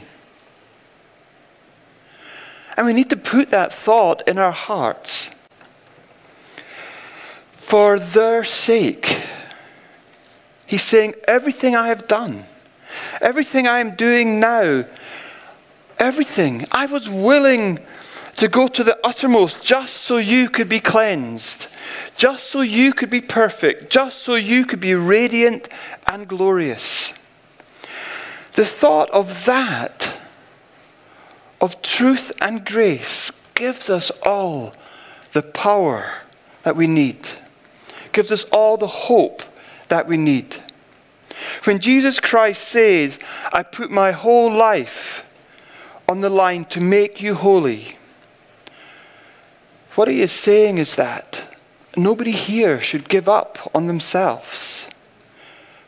And 2.77 2.87
we 2.87 2.93
need 2.93 3.11
to 3.11 3.17
put 3.17 3.51
that 3.51 3.75
thought 3.75 4.29
in 4.29 4.39
our 4.39 4.53
hearts. 4.53 5.29
For 7.55 7.99
their 7.99 8.45
sake, 8.45 9.27
he's 10.67 10.85
saying, 10.85 11.15
everything 11.27 11.75
I 11.75 11.89
have 11.89 12.07
done, 12.07 12.45
everything 13.21 13.67
I 13.67 13.81
am 13.81 13.97
doing 13.97 14.39
now, 14.39 14.85
everything, 15.99 16.65
I 16.71 16.87
was 16.87 17.09
willing 17.09 17.81
to 18.41 18.49
go 18.49 18.67
to 18.67 18.83
the 18.83 18.99
uttermost 19.05 19.63
just 19.63 19.95
so 19.99 20.17
you 20.17 20.49
could 20.49 20.69
be 20.69 20.81
cleansed, 20.81 21.67
just 22.17 22.47
so 22.47 22.63
you 22.63 22.95
could 22.95 23.11
be 23.11 23.21
perfect, 23.21 23.93
just 23.93 24.21
so 24.21 24.35
you 24.35 24.65
could 24.65 24.81
be 24.81 24.95
radiant 24.95 25.69
and 26.07 26.27
glorious. 26.27 27.13
The 28.55 28.65
thought 28.65 29.11
of 29.11 29.45
that, 29.45 30.19
of 31.61 31.83
truth 31.83 32.33
and 32.41 32.65
grace, 32.65 33.31
gives 33.55 33.91
us 33.91 34.11
all 34.23 34.75
the 35.35 35.43
power 35.43 36.11
that 36.63 36.77
we 36.77 36.87
need, 36.87 37.29
gives 38.13 38.33
us 38.33 38.45
all 38.45 38.79
the 38.79 38.87
hope 38.87 39.43
that 39.89 40.09
we 40.09 40.17
need. 40.17 40.57
When 41.65 41.79
Jesus 41.79 42.19
Christ 42.19 42.69
says, 42.69 43.19
I 43.53 43.63
put 43.65 43.91
my 43.91 44.13
whole 44.13 44.51
life 44.51 45.27
on 46.09 46.23
the 46.23 46.31
line 46.31 46.65
to 46.67 46.81
make 46.81 47.21
you 47.21 47.35
holy, 47.35 47.99
what 49.95 50.09
he 50.09 50.21
is 50.21 50.33
saying 50.33 50.79
is 50.79 50.95
that 50.95 51.43
nobody 51.97 52.31
here 52.31 52.81
should 52.81 53.09
give 53.09 53.29
up 53.29 53.59
on 53.75 53.87
themselves 53.87 54.87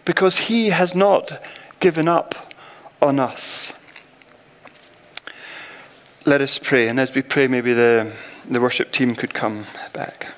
because 0.05 0.37
he 0.37 0.69
has 0.71 0.95
not 0.95 1.45
given 1.81 2.09
up 2.09 2.55
on 3.01 3.19
us. 3.19 3.73
Let 6.25 6.41
us 6.41 6.59
pray, 6.59 6.89
and 6.89 7.01
as 7.01 7.15
we 7.15 7.23
pray, 7.23 7.49
maybe 7.49 7.73
the, 7.73 8.13
the 8.49 8.61
worship 8.61 8.93
team 8.93 9.15
could 9.15 9.35
come 9.35 9.65
back. 9.93 10.33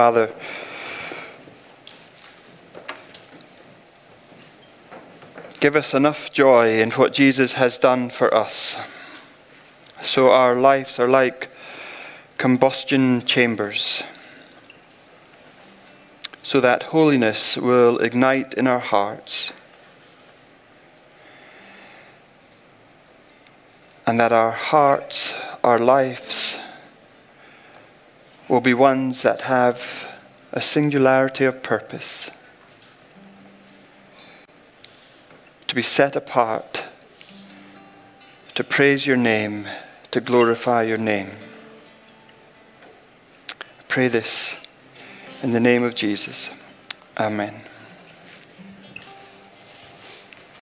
Father, 0.00 0.32
give 5.60 5.76
us 5.76 5.92
enough 5.92 6.32
joy 6.32 6.80
in 6.80 6.90
what 6.92 7.12
Jesus 7.12 7.52
has 7.52 7.76
done 7.76 8.08
for 8.08 8.32
us. 8.32 8.76
So 10.00 10.30
our 10.30 10.54
lives 10.54 10.98
are 10.98 11.06
like 11.06 11.50
combustion 12.38 13.20
chambers, 13.26 14.02
so 16.42 16.62
that 16.62 16.84
holiness 16.84 17.58
will 17.58 17.98
ignite 17.98 18.54
in 18.54 18.66
our 18.66 18.78
hearts. 18.78 19.50
And 24.06 24.18
that 24.18 24.32
our 24.32 24.52
hearts, 24.52 25.30
our 25.62 25.78
lives, 25.78 26.56
will 28.50 28.60
be 28.60 28.74
ones 28.74 29.22
that 29.22 29.42
have 29.42 30.08
a 30.52 30.60
singularity 30.60 31.44
of 31.44 31.62
purpose. 31.62 32.28
To 35.68 35.74
be 35.76 35.82
set 35.82 36.16
apart, 36.16 36.84
to 38.56 38.64
praise 38.64 39.06
your 39.06 39.16
name, 39.16 39.68
to 40.10 40.20
glorify 40.20 40.82
your 40.82 40.98
name. 40.98 41.30
I 43.50 43.84
pray 43.86 44.08
this 44.08 44.50
in 45.44 45.52
the 45.52 45.60
name 45.60 45.84
of 45.84 45.94
Jesus. 45.94 46.50
Amen. 47.16 47.69